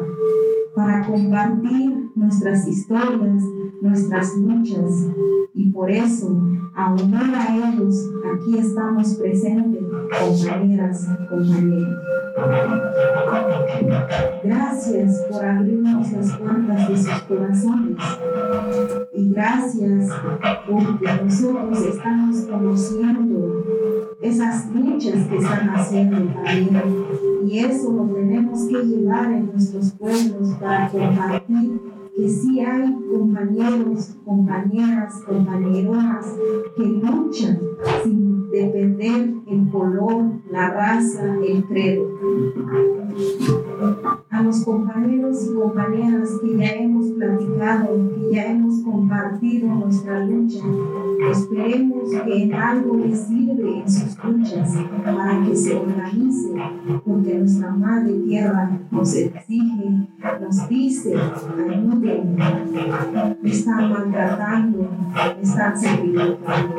para 0.76 1.06
compartir 1.06 2.10
nuestras 2.16 2.68
historias, 2.68 3.44
nuestras 3.82 4.36
luchas 4.38 5.08
y 5.54 5.70
por 5.72 5.90
eso, 5.90 6.42
a 6.76 6.94
honor 6.94 7.36
a 7.36 7.56
ellos, 7.56 8.10
aquí 8.34 8.58
estamos 8.58 9.16
presentes, 9.16 9.84
compañeras, 10.20 11.08
compañeros. 11.30 11.98
Gracias 14.44 15.22
por 15.30 15.46
abrirnos 15.46 16.12
las 16.12 16.38
puertas 16.38 16.90
de 16.90 16.98
sus 16.98 17.22
corazones 17.24 17.98
y 19.14 19.30
gracias 19.30 20.10
porque 20.68 21.24
nosotros 21.24 21.82
estamos 21.82 22.38
conociendo 22.50 23.64
esas 24.24 24.74
luchas 24.74 25.28
que 25.28 25.36
están 25.36 25.70
haciendo 25.70 26.34
también 26.34 26.82
y 27.46 27.60
eso 27.60 27.92
lo 27.92 28.06
tenemos 28.06 28.66
que 28.68 28.78
llevar 28.78 29.34
en 29.34 29.48
nuestros 29.48 29.92
pueblos 29.92 30.50
para 30.62 30.90
compartir 30.90 31.82
que 32.16 32.30
sí 32.30 32.62
hay 32.62 32.96
compañeros, 33.12 34.16
compañeras, 34.24 35.14
compañeronas 35.28 36.26
que 36.78 36.84
luchan 36.84 37.60
sin 38.04 38.50
depender 38.50 39.34
el 39.48 39.70
color, 39.70 40.26
la 40.50 40.70
raza, 40.70 41.36
el 41.46 41.66
credo. 41.66 42.08
Los 44.54 44.66
compañeros 44.66 45.48
y 45.50 45.56
compañeras 45.56 46.30
que 46.40 46.56
ya 46.56 46.74
hemos 46.76 47.08
platicado, 47.14 47.88
que 48.14 48.36
ya 48.36 48.52
hemos 48.52 48.84
compartido 48.84 49.68
nuestra 49.68 50.24
lucha, 50.26 50.64
esperemos 51.32 52.12
que 52.24 52.44
en 52.44 52.54
algo 52.54 52.98
les 52.98 53.20
sirve 53.22 53.80
en 53.80 53.90
sus 53.90 54.16
luchas 54.24 54.78
para 55.04 55.44
que 55.44 55.56
se 55.56 55.76
organicen, 55.76 56.62
porque 57.04 57.34
nuestra 57.34 57.72
madre 57.72 58.14
tierra 58.28 58.80
nos 58.92 59.16
exige, 59.16 60.08
nos 60.40 60.70
dice, 60.70 61.16
ayuden, 61.18 62.38
me 63.42 63.50
están 63.50 63.92
maltratando, 63.92 64.88
me 65.36 65.42
están 65.42 65.76
sacrificando. 65.76 66.76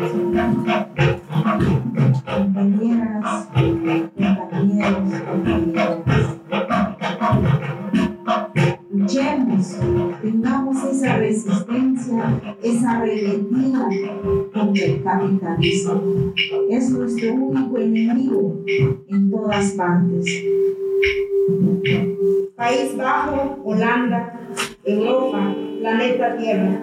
Compañeras, 2.25 3.49
compañeros, 3.53 5.13
compañeras. 5.27 6.04
Luchemos, 9.05 9.77
tengamos 10.23 10.83
esa 10.85 11.19
resistencia, 11.19 12.41
esa 12.63 13.01
rebeldía 13.01 13.87
contra 14.51 14.87
el 14.87 15.03
capitalismo. 15.03 16.33
Es 16.71 16.91
nuestro 16.91 17.35
único 17.35 17.77
enemigo 17.77 18.65
en 19.09 19.31
todas 19.31 19.73
partes. 19.73 20.25
País 22.57 22.97
Bajo, 22.97 23.61
Holanda, 23.63 24.41
Europa, 24.83 25.55
planeta 25.81 26.37
Tierra. 26.39 26.81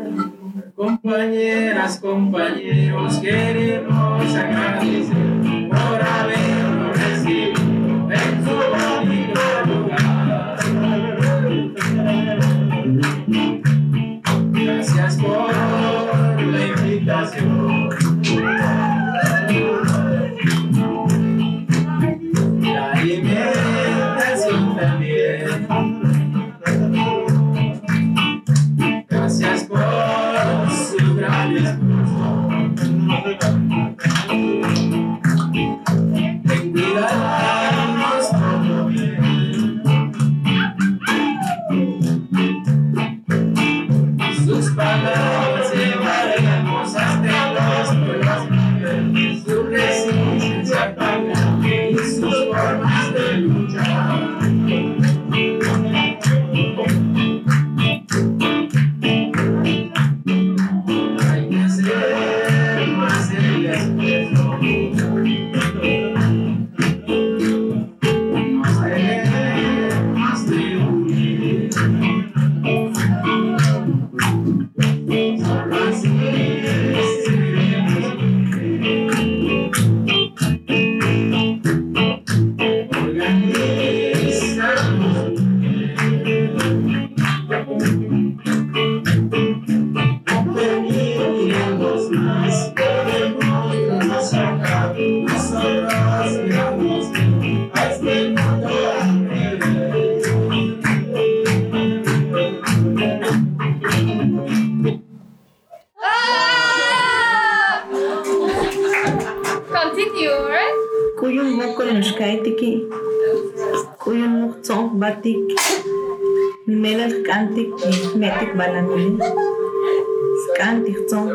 Compañeras, 0.76 2.00
compañeros, 2.00 3.18
queremos 3.18 4.36
agradecer 4.36 5.18
por 5.70 6.02
habernos 6.04 7.02
recibido 7.02 8.12
en 8.12 8.46
su 8.46 8.91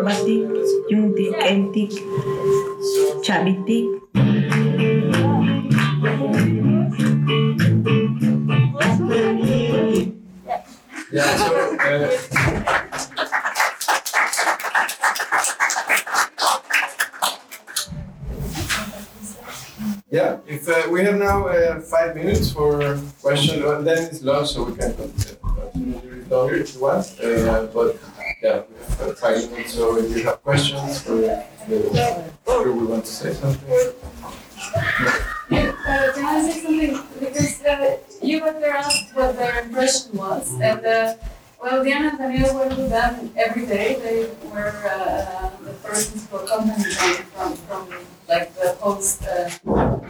batik, 0.06 0.46
kentik, 1.42 1.92
chabitik. 3.22 3.86
Yeah, 11.12 11.36
so, 11.36 11.48
yeah, 20.10 20.38
if 20.46 20.68
uh, 20.68 20.90
we 20.90 21.04
have 21.04 21.16
now 21.16 21.46
uh, 21.48 21.80
five 21.80 22.14
minutes 22.16 22.52
for 22.52 22.98
questions, 23.22 23.64
and 23.64 23.86
then 23.86 23.98
it's 24.04 24.22
lunch, 24.22 24.52
so 24.52 24.64
we 24.64 24.76
can 24.76 24.94
continue 24.94 25.25
you 26.74 26.80
want. 26.80 27.06
Uh, 27.20 27.66
but 27.72 27.98
yeah, 28.42 28.62
five 29.16 29.40
so 29.68 29.96
if 29.98 30.16
you 30.16 30.24
have 30.24 30.42
questions 30.42 31.06
or 31.08 31.44
or 32.46 32.72
we 32.72 32.86
want 32.86 33.04
to 33.04 33.12
say 33.12 33.32
something. 33.32 33.70
Uh, 35.86 36.12
can 36.14 36.24
I 36.24 36.42
say 36.42 36.60
something? 36.60 36.98
Because 37.20 37.62
uh, 37.62 37.96
you 38.22 38.42
were 38.42 38.52
there 38.52 38.76
asked 38.76 39.14
what 39.14 39.36
their 39.36 39.62
impression 39.62 40.16
was, 40.16 40.52
and 40.60 40.84
uh, 40.84 41.14
well, 41.62 41.82
Diana 41.84 42.08
and 42.08 42.18
Daniel 42.18 42.54
were 42.54 42.68
with 42.68 42.90
them 42.90 43.32
every 43.36 43.66
day. 43.66 43.94
They 44.02 44.48
were 44.50 44.74
uh, 44.84 44.90
uh, 44.90 45.50
the 45.64 45.72
persons 45.82 46.28
who 46.28 46.36
accompanied 46.38 46.84
them 46.84 47.22
from, 47.34 47.54
from 47.54 47.88
like 48.28 48.54
the 48.54 48.74
host 48.80 49.24
uh, 49.24 49.50
group. 49.64 50.04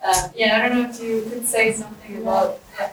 Uh, 0.00 0.28
yeah, 0.34 0.62
I 0.64 0.68
don't 0.68 0.82
know 0.82 0.88
if 0.90 1.02
you 1.02 1.22
could 1.28 1.46
say 1.46 1.72
something 1.72 2.16
about 2.22 2.60
yeah, 2.78 2.90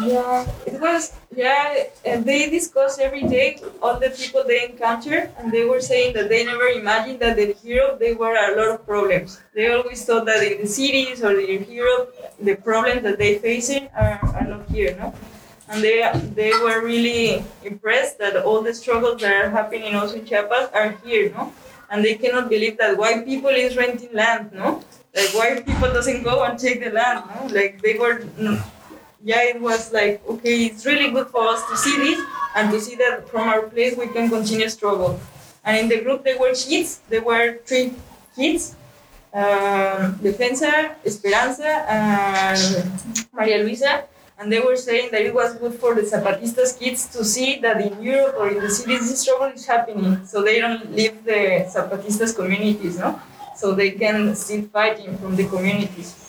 Yeah, 0.00 0.48
it 0.66 0.80
was, 0.80 1.12
yeah, 1.36 1.84
and 2.04 2.24
they 2.24 2.50
discussed 2.50 2.98
every 2.98 3.22
day 3.22 3.60
all 3.80 4.00
the 4.00 4.10
people 4.10 4.42
they 4.42 4.64
encountered, 4.64 5.30
and 5.38 5.52
they 5.52 5.64
were 5.64 5.80
saying 5.80 6.14
that 6.14 6.28
they 6.28 6.44
never 6.44 6.66
imagined 6.68 7.20
that 7.20 7.38
in 7.38 7.54
Europe 7.62 8.00
there 8.00 8.16
were 8.16 8.34
a 8.34 8.56
lot 8.56 8.68
of 8.74 8.86
problems. 8.86 9.40
They 9.54 9.70
always 9.70 10.04
thought 10.04 10.24
that 10.26 10.42
in 10.42 10.62
the 10.62 10.66
cities 10.66 11.22
or 11.22 11.38
in 11.38 11.70
Europe, 11.70 12.16
the 12.40 12.56
problems 12.56 13.02
that 13.02 13.18
they 13.18 13.38
facing 13.38 13.88
are, 13.94 14.18
are 14.34 14.46
not 14.46 14.68
here, 14.70 14.96
no? 14.98 15.14
And 15.68 15.82
they, 15.84 16.10
they 16.34 16.50
were 16.50 16.82
really 16.84 17.44
impressed 17.62 18.18
that 18.18 18.36
all 18.36 18.62
the 18.62 18.74
struggles 18.74 19.20
that 19.20 19.44
are 19.44 19.50
happening 19.50 19.94
also 19.94 20.16
in 20.16 20.24
Chiapas 20.26 20.70
are 20.74 20.96
here, 21.04 21.30
no? 21.30 21.52
And 21.90 22.04
they 22.04 22.14
cannot 22.14 22.48
believe 22.48 22.78
that 22.78 22.96
white 22.96 23.24
people 23.24 23.50
is 23.50 23.76
renting 23.76 24.12
land, 24.12 24.52
no? 24.52 24.82
Like 25.14 25.28
white 25.34 25.66
people 25.66 25.92
doesn't 25.92 26.22
go 26.22 26.42
and 26.44 26.58
take 26.58 26.82
the 26.82 26.90
land, 26.90 27.24
no? 27.28 27.46
Like 27.54 27.82
they 27.82 27.98
were 27.98 28.24
yeah, 29.24 29.42
it 29.42 29.60
was 29.60 29.92
like, 29.92 30.20
okay, 30.28 30.66
it's 30.66 30.84
really 30.84 31.10
good 31.10 31.28
for 31.28 31.46
us 31.46 31.62
to 31.70 31.76
see 31.76 31.96
this 31.96 32.20
and 32.56 32.70
to 32.72 32.80
see 32.80 32.96
that 32.96 33.28
from 33.28 33.48
our 33.48 33.62
place 33.62 33.96
we 33.96 34.08
can 34.08 34.28
continue 34.28 34.68
struggle. 34.68 35.20
And 35.64 35.78
in 35.78 35.88
the 35.88 36.02
group, 36.02 36.24
there 36.24 36.38
were 36.38 36.52
kids. 36.54 37.00
There 37.08 37.22
were 37.22 37.58
three 37.64 37.94
kids: 38.34 38.74
um, 39.32 40.18
Defensa, 40.18 40.96
Esperanza, 41.06 41.86
and 41.86 42.58
Maria 43.32 43.62
Luisa. 43.62 44.04
And 44.38 44.50
they 44.50 44.58
were 44.58 44.74
saying 44.74 45.10
that 45.12 45.22
it 45.22 45.32
was 45.32 45.54
good 45.54 45.74
for 45.74 45.94
the 45.94 46.02
Zapatistas 46.02 46.76
kids 46.76 47.06
to 47.14 47.24
see 47.24 47.60
that 47.60 47.80
in 47.80 48.02
Europe 48.02 48.34
or 48.36 48.48
in 48.48 48.58
the 48.58 48.70
cities 48.70 49.08
this 49.08 49.20
struggle 49.20 49.54
is 49.54 49.64
happening, 49.66 50.26
so 50.26 50.42
they 50.42 50.58
don't 50.58 50.90
leave 50.90 51.22
the 51.22 51.62
Zapatistas 51.70 52.34
communities, 52.34 52.98
no? 52.98 53.20
So 53.56 53.74
they 53.74 53.92
can 53.92 54.34
still 54.34 54.62
fighting 54.72 55.16
from 55.18 55.36
the 55.36 55.46
communities 55.46 56.22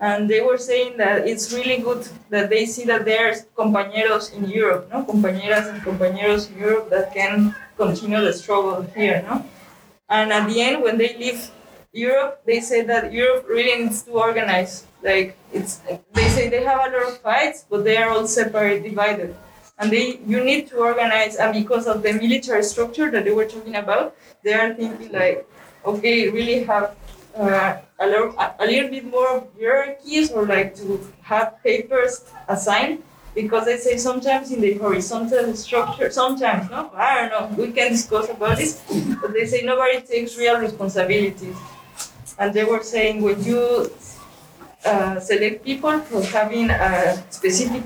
and 0.00 0.30
they 0.30 0.40
were 0.40 0.58
saying 0.58 0.96
that 0.96 1.26
it's 1.26 1.52
really 1.52 1.78
good 1.78 2.08
that 2.30 2.50
they 2.50 2.66
see 2.66 2.84
that 2.84 3.04
there 3.04 3.30
are 3.30 3.34
compañeros 3.56 4.32
in 4.32 4.48
Europe, 4.48 4.88
no, 4.92 5.02
compañeras 5.04 5.66
and 5.68 5.82
compañeros 5.82 6.50
in 6.50 6.58
Europe 6.58 6.88
that 6.90 7.12
can 7.12 7.54
continue 7.76 8.20
the 8.20 8.32
struggle 8.32 8.82
here, 8.94 9.24
no. 9.28 9.44
And 10.08 10.32
at 10.32 10.48
the 10.48 10.60
end, 10.60 10.82
when 10.82 10.98
they 10.98 11.16
leave 11.18 11.50
Europe, 11.92 12.42
they 12.46 12.60
say 12.60 12.82
that 12.82 13.12
Europe 13.12 13.46
really 13.48 13.82
needs 13.82 14.02
to 14.02 14.12
organize. 14.12 14.86
Like 15.02 15.36
it's, 15.52 15.80
they 16.12 16.28
say 16.28 16.48
they 16.48 16.62
have 16.62 16.78
a 16.78 16.96
lot 16.96 17.08
of 17.08 17.18
fights, 17.18 17.66
but 17.68 17.84
they 17.84 17.96
are 17.96 18.10
all 18.10 18.26
separate, 18.26 18.84
divided, 18.84 19.34
and 19.78 19.90
they 19.90 20.20
you 20.26 20.44
need 20.44 20.68
to 20.68 20.76
organize. 20.76 21.36
And 21.36 21.52
because 21.52 21.86
of 21.88 22.02
the 22.02 22.12
military 22.12 22.62
structure 22.62 23.10
that 23.10 23.24
they 23.24 23.32
were 23.32 23.46
talking 23.46 23.74
about, 23.74 24.14
they 24.44 24.54
are 24.54 24.74
thinking 24.74 25.10
like, 25.12 25.46
okay, 25.84 26.28
really 26.28 26.64
have 26.64 26.96
uh, 27.36 27.78
a, 28.00 28.06
little, 28.06 28.34
a 28.38 28.66
little 28.66 28.90
bit 28.90 29.04
more 29.04 29.28
of 29.36 29.48
hierarchies 29.58 30.30
or 30.30 30.46
like 30.46 30.74
to 30.76 31.06
have 31.22 31.62
papers 31.62 32.24
assigned 32.48 33.02
because 33.34 33.66
they 33.66 33.76
say 33.76 33.96
sometimes 33.96 34.50
in 34.50 34.60
the 34.60 34.74
horizontal 34.74 35.54
structure, 35.54 36.10
sometimes, 36.10 36.68
no, 36.70 36.90
I 36.94 37.28
don't 37.28 37.30
know, 37.30 37.64
we 37.64 37.72
can 37.72 37.92
discuss 37.92 38.28
about 38.28 38.56
this, 38.58 38.82
but 39.20 39.32
they 39.32 39.46
say 39.46 39.62
nobody 39.62 40.00
takes 40.00 40.36
real 40.36 40.58
responsibilities. 40.58 41.56
And 42.38 42.52
they 42.52 42.64
were 42.64 42.82
saying 42.82 43.22
when 43.22 43.42
you 43.44 43.90
uh, 44.84 45.20
select 45.20 45.64
people 45.64 46.00
for 46.00 46.22
having 46.22 46.70
a 46.70 47.22
specific 47.30 47.82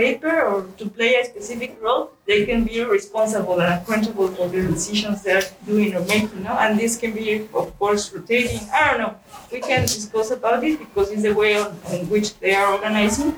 paper 0.00 0.34
or 0.48 0.56
to 0.80 0.84
play 0.88 1.12
a 1.20 1.24
specific 1.24 1.76
role, 1.84 2.04
they 2.26 2.40
can 2.48 2.64
be 2.64 2.80
responsible 2.98 3.60
and 3.60 3.70
accountable 3.76 4.28
for 4.36 4.48
the 4.48 4.62
decisions 4.76 5.22
they're 5.22 5.48
doing 5.66 5.94
or 5.96 6.02
making. 6.14 6.42
No? 6.48 6.54
And 6.56 6.80
this 6.80 6.96
can 6.96 7.12
be, 7.12 7.48
of 7.52 7.68
course, 7.78 8.02
rotating. 8.14 8.64
I 8.72 8.80
don't 8.88 9.00
know. 9.04 9.14
We 9.52 9.60
can 9.60 9.82
discuss 9.82 10.30
about 10.30 10.64
it 10.64 10.78
because 10.78 11.10
it's 11.12 11.22
the 11.28 11.34
way 11.34 11.54
in 11.92 12.08
which 12.08 12.28
they 12.40 12.54
are 12.54 12.72
organizing. 12.72 13.36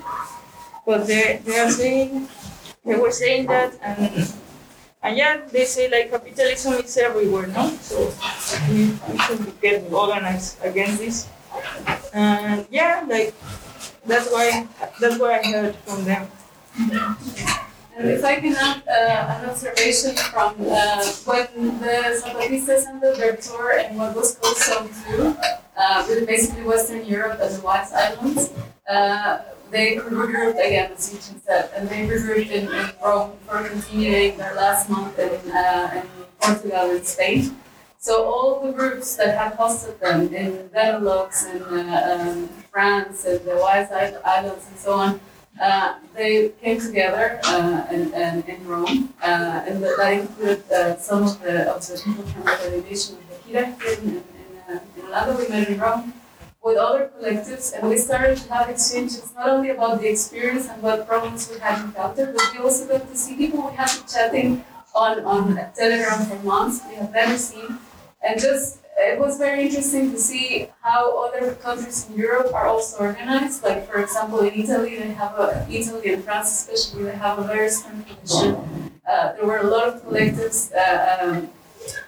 But 0.86 1.06
they, 1.06 1.40
they 1.44 1.58
are 1.58 1.70
saying, 1.70 2.28
they 2.84 2.96
were 2.98 3.14
saying 3.14 3.46
that, 3.46 3.70
and, 3.82 4.26
and 5.02 5.12
yeah, 5.16 5.40
they 5.50 5.64
say 5.64 5.90
like 5.90 6.10
capitalism 6.10 6.74
is 6.82 6.96
everywhere, 6.98 7.46
no? 7.46 7.70
So 7.80 8.10
we, 8.70 8.90
we 9.10 9.18
should 9.26 9.42
get 9.62 9.86
organized 9.92 10.58
against 10.62 10.98
this. 10.98 11.16
And 12.12 12.66
yeah, 12.70 13.06
like 13.06 13.34
that's 14.06 14.26
why 14.34 14.66
that's 15.00 15.18
what 15.22 15.30
I 15.30 15.42
heard 15.46 15.74
from 15.86 16.02
them. 16.04 16.26
And 16.78 18.08
if 18.08 18.24
I 18.24 18.40
can 18.40 18.56
add 18.56 18.82
uh, 18.88 19.38
an 19.38 19.50
observation 19.50 20.16
from 20.16 20.54
uh, 20.60 21.04
when 21.24 21.46
the 21.80 22.22
Zapatistas 22.24 22.86
ended 22.86 23.16
their 23.16 23.36
tour 23.36 23.78
in 23.78 23.96
what 23.96 24.16
was 24.16 24.36
called 24.36 24.56
Zone 24.56 24.90
2, 25.14 25.36
uh, 25.76 26.06
with 26.08 26.26
basically 26.26 26.64
Western 26.64 27.04
Europe 27.04 27.38
and 27.40 27.54
the 27.54 27.60
White 27.60 27.92
Islands, 27.92 28.50
uh, 28.88 29.42
they 29.70 29.96
regrouped 29.96 30.54
again, 30.54 30.92
as 30.92 31.12
you 31.12 31.40
said, 31.44 31.70
and 31.76 31.88
they 31.88 32.06
regrouped 32.06 32.50
in, 32.50 32.64
in 32.68 32.90
Rome 33.04 33.32
for 33.46 33.62
continuing 33.68 34.38
their 34.38 34.54
last 34.54 34.88
month 34.88 35.18
in, 35.18 35.50
uh, 35.50 36.02
in 36.02 36.08
Portugal 36.40 36.90
and 36.90 37.06
Spain. 37.06 37.56
So 37.98 38.24
all 38.24 38.60
the 38.66 38.72
groups 38.72 39.16
that 39.16 39.38
had 39.38 39.56
hosted 39.56 39.98
them 40.00 40.34
in 40.34 40.68
Benelux 40.70 41.46
and 41.46 41.62
uh, 41.62 42.30
um, 42.30 42.48
France 42.70 43.24
and 43.26 43.40
the 43.44 43.56
White 43.56 43.92
Islands 43.92 44.66
and 44.68 44.78
so 44.78 44.94
on, 44.94 45.20
uh, 45.60 45.94
they 46.14 46.50
came 46.62 46.80
together 46.80 47.40
uh, 47.44 47.86
in, 47.90 48.12
in, 48.14 48.42
in 48.42 48.66
Rome, 48.66 49.14
uh, 49.22 49.64
and 49.66 49.82
that 49.82 50.12
included 50.12 50.70
uh, 50.70 50.96
some 50.96 51.24
of 51.24 51.40
the, 51.42 51.70
of 51.70 51.86
the 51.86 52.00
people 52.04 52.24
from 52.24 52.44
the 52.44 52.58
delegation 52.62 53.16
of 53.16 53.28
the 53.28 53.52
Gira 53.52 53.82
here 53.82 53.98
in, 54.00 54.08
in, 54.08 54.24
uh, 55.12 55.28
in. 55.28 55.36
We 55.36 55.48
met 55.48 55.68
in 55.68 55.78
Rome 55.78 56.14
with 56.62 56.78
other 56.78 57.10
collectives, 57.18 57.72
and 57.76 57.88
we 57.88 57.98
started 57.98 58.38
to 58.38 58.52
have 58.52 58.70
exchanges 58.70 59.32
not 59.36 59.48
only 59.50 59.70
about 59.70 60.00
the 60.00 60.08
experience 60.08 60.68
and 60.68 60.82
what 60.82 61.06
problems 61.06 61.50
we 61.50 61.58
had 61.58 61.84
encountered, 61.84 62.34
but 62.34 62.52
we 62.52 62.58
also 62.60 62.86
got 62.86 63.08
to 63.08 63.16
see 63.16 63.36
people 63.36 63.68
we 63.68 63.76
had 63.76 63.88
been 63.88 64.06
chatting 64.06 64.64
on, 64.94 65.24
on 65.24 65.58
Telegram 65.74 66.24
for 66.26 66.38
months, 66.44 66.80
we 66.88 66.94
have 66.96 67.12
never 67.12 67.36
seen, 67.36 67.78
and 68.22 68.40
just 68.40 68.81
it 69.02 69.18
was 69.18 69.38
very 69.38 69.66
interesting 69.66 70.10
to 70.12 70.18
see 70.18 70.68
how 70.80 71.26
other 71.26 71.54
countries 71.56 72.08
in 72.08 72.16
Europe 72.16 72.54
are 72.54 72.66
also 72.66 73.04
organized. 73.04 73.62
Like 73.62 73.90
for 73.90 74.00
example, 74.00 74.40
in 74.40 74.54
Italy, 74.54 74.96
they 74.96 75.12
have 75.12 75.38
a 75.38 75.66
Italy 75.70 76.14
and 76.14 76.24
France 76.24 76.48
especially 76.52 77.04
they 77.04 77.16
have 77.16 77.38
a 77.38 77.44
very 77.44 77.68
strong 77.68 78.04
tradition. 78.04 78.90
Uh, 79.08 79.32
there 79.34 79.46
were 79.46 79.58
a 79.58 79.66
lot 79.66 79.88
of 79.88 80.02
collectives, 80.04 80.72
uh, 80.72 81.24
um, 81.24 81.50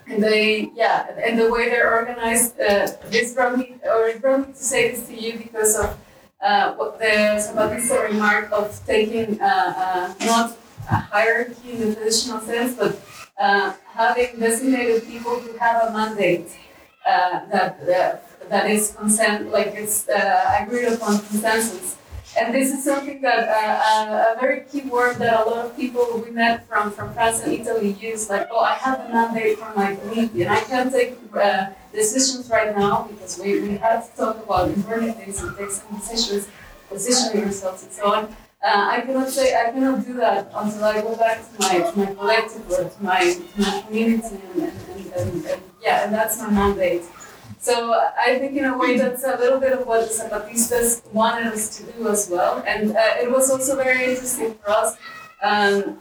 and 0.07 0.23
they 0.23 0.71
yeah, 0.75 1.11
and 1.25 1.39
the 1.39 1.51
way 1.51 1.69
they're 1.69 1.93
organized. 1.93 2.59
Uh, 2.61 2.87
this 3.11 3.35
brought 3.35 3.59
me, 3.59 3.77
or 3.85 4.09
it 4.09 4.21
brought 4.21 4.47
me 4.47 4.53
to 4.53 4.65
say 4.73 4.91
this 4.91 5.07
to 5.09 5.15
you 5.15 5.39
because 5.39 5.77
of 5.77 5.99
uh, 6.41 6.75
what 6.75 6.99
the 6.99 7.41
Zapatista 7.41 8.11
remark 8.11 8.53
of 8.53 8.81
taking 8.87 9.41
uh, 9.41 9.45
uh, 9.45 10.15
not 10.27 10.57
a 10.91 10.97
hierarchy 10.97 11.73
in 11.73 11.81
the 11.81 11.95
traditional 11.95 12.41
sense, 12.41 12.77
but 12.77 13.01
having 13.95 14.39
designated 14.39 15.07
people 15.07 15.41
who 15.41 15.57
have 15.59 15.89
a 15.89 15.93
mandate 15.93 16.49
uh, 17.07 17.47
that, 17.51 17.87
that 17.87 18.35
that 18.49 18.71
is 18.71 18.95
consent, 18.97 19.51
like 19.51 19.69
it's 19.69 20.09
uh, 20.09 20.59
agreed 20.61 20.87
upon 20.87 21.19
consensus. 21.19 21.97
And 22.37 22.53
this 22.53 22.73
is 22.73 22.83
something 22.83 23.21
that 23.23 23.49
uh, 23.49 24.35
a 24.37 24.41
very 24.41 24.63
key 24.63 24.83
word 24.83 25.17
that 25.19 25.47
a 25.47 25.49
lot 25.49 25.67
of 25.67 25.77
people 25.77 26.21
we 26.25 26.33
met 26.33 26.67
from, 26.67 26.91
from 26.91 27.15
France 27.15 27.43
and 27.43 27.53
Italy 27.53 27.93
use, 27.93 28.29
like, 28.29 28.49
oh, 28.51 28.59
I 28.59 28.75
have 28.75 29.01
a 29.01 29.09
mandate 29.09 29.59
from 29.59 29.77
my 29.77 29.95
community 29.95 30.43
and 30.43 30.51
I 30.51 30.61
can't 30.61 30.93
take 30.93 31.17
uh, 31.33 31.67
decisions 31.93 32.51
right 32.51 32.77
now 32.77 33.05
because 33.09 33.39
we, 33.39 33.61
we 33.61 33.77
have 33.77 34.11
to 34.11 34.17
talk 34.17 34.45
about 34.45 34.69
important 34.71 35.17
things 35.17 35.41
and 35.43 35.57
take 35.57 35.71
some 35.71 35.97
decisions, 35.97 36.49
positioning 36.89 37.45
ourselves 37.45 37.85
and 37.85 37.93
so 37.93 38.13
on. 38.13 38.25
Uh, 38.65 38.89
I 38.91 39.03
cannot 39.03 39.29
say 39.29 39.55
I 39.55 39.71
cannot 39.71 40.05
do 40.05 40.15
that 40.15 40.51
until 40.55 40.85
I 40.85 41.03
go 41.03 41.15
back 41.17 41.39
to 41.39 41.61
my 41.61 41.91
to 41.91 41.99
my 41.99 42.15
collective 42.15 42.71
or 42.71 42.89
to 42.89 43.03
my 43.03 43.21
to 43.21 43.61
my 43.61 43.83
community 43.87 44.41
and, 44.55 44.63
and, 44.63 45.13
and, 45.13 45.47
and 45.47 45.63
yeah, 45.85 46.05
and 46.05 46.15
that's 46.15 46.39
my 46.41 46.51
mandate. 46.51 47.03
So 47.61 47.95
I 48.21 48.39
think 48.39 48.57
in 48.57 48.65
a 48.65 48.77
way 48.77 48.99
that's 48.99 49.25
a 49.25 49.37
little 49.37 49.61
bit 49.61 49.73
of 49.73 49.87
what 49.87 50.09
Zapatistas 50.09 51.03
wanted 51.13 51.47
us 51.47 51.79
to 51.79 51.85
do 51.93 52.09
as 52.09 52.29
well. 52.31 52.63
And 52.67 52.97
uh, 52.97 53.23
it 53.23 53.31
was 53.31 53.51
also 53.51 53.77
very 53.77 54.05
interesting 54.05 54.55
for 54.55 54.71
us 54.71 54.97
um, 55.43 55.99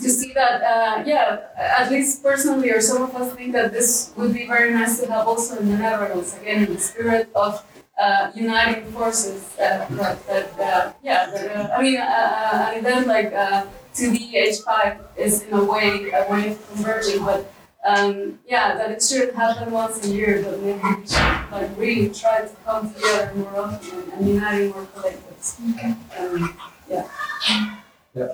to 0.00 0.08
see 0.10 0.32
that, 0.34 0.62
uh, 0.62 1.02
yeah, 1.06 1.40
at 1.56 1.90
least 1.90 2.22
personally, 2.22 2.70
or 2.70 2.80
some 2.80 3.02
of 3.02 3.14
us 3.14 3.34
think 3.34 3.52
that 3.52 3.72
this 3.72 4.12
would 4.16 4.34
be 4.34 4.46
very 4.46 4.72
nice 4.72 5.00
to 5.00 5.10
have 5.10 5.26
also 5.26 5.58
in 5.58 5.68
the 5.68 5.78
Netherlands, 5.78 6.36
again, 6.40 6.64
in 6.66 6.74
the 6.74 6.80
spirit 6.80 7.30
of 7.34 7.64
uh, 7.98 8.30
uniting 8.34 8.84
forces. 8.92 9.56
Uh, 9.58 9.86
that, 9.90 10.26
that 10.26 10.60
uh, 10.60 10.92
yeah, 11.02 11.30
that, 11.30 11.56
uh, 11.56 11.74
I 11.76 11.82
mean, 11.82 11.96
uh, 11.96 12.70
an 12.72 12.78
event 12.78 13.06
like 13.06 13.32
uh, 13.32 13.66
2D 13.94 14.34
H5 14.34 14.98
is 15.16 15.42
in 15.42 15.54
a 15.54 15.64
way 15.64 16.10
a 16.10 16.26
way 16.30 16.52
of 16.52 16.74
converging, 16.74 17.24
but 17.24 17.53
um, 17.84 18.38
yeah, 18.46 18.74
that 18.76 18.90
it 18.90 19.02
shouldn't 19.02 19.34
happen 19.36 19.70
once 19.70 20.06
a 20.06 20.10
year, 20.10 20.42
but 20.42 20.60
maybe 20.60 20.80
we 20.82 21.06
should 21.06 21.52
like 21.52 21.70
really 21.76 22.08
try 22.10 22.40
to 22.42 22.50
come 22.64 22.92
together 22.94 23.32
more 23.36 23.60
often 23.60 24.00
and, 24.00 24.12
and 24.12 24.28
uniting 24.28 24.70
more 24.70 24.86
collectives. 24.94 25.74
Okay. 25.74 25.94
Um, 26.18 26.56
yeah. 26.88 28.28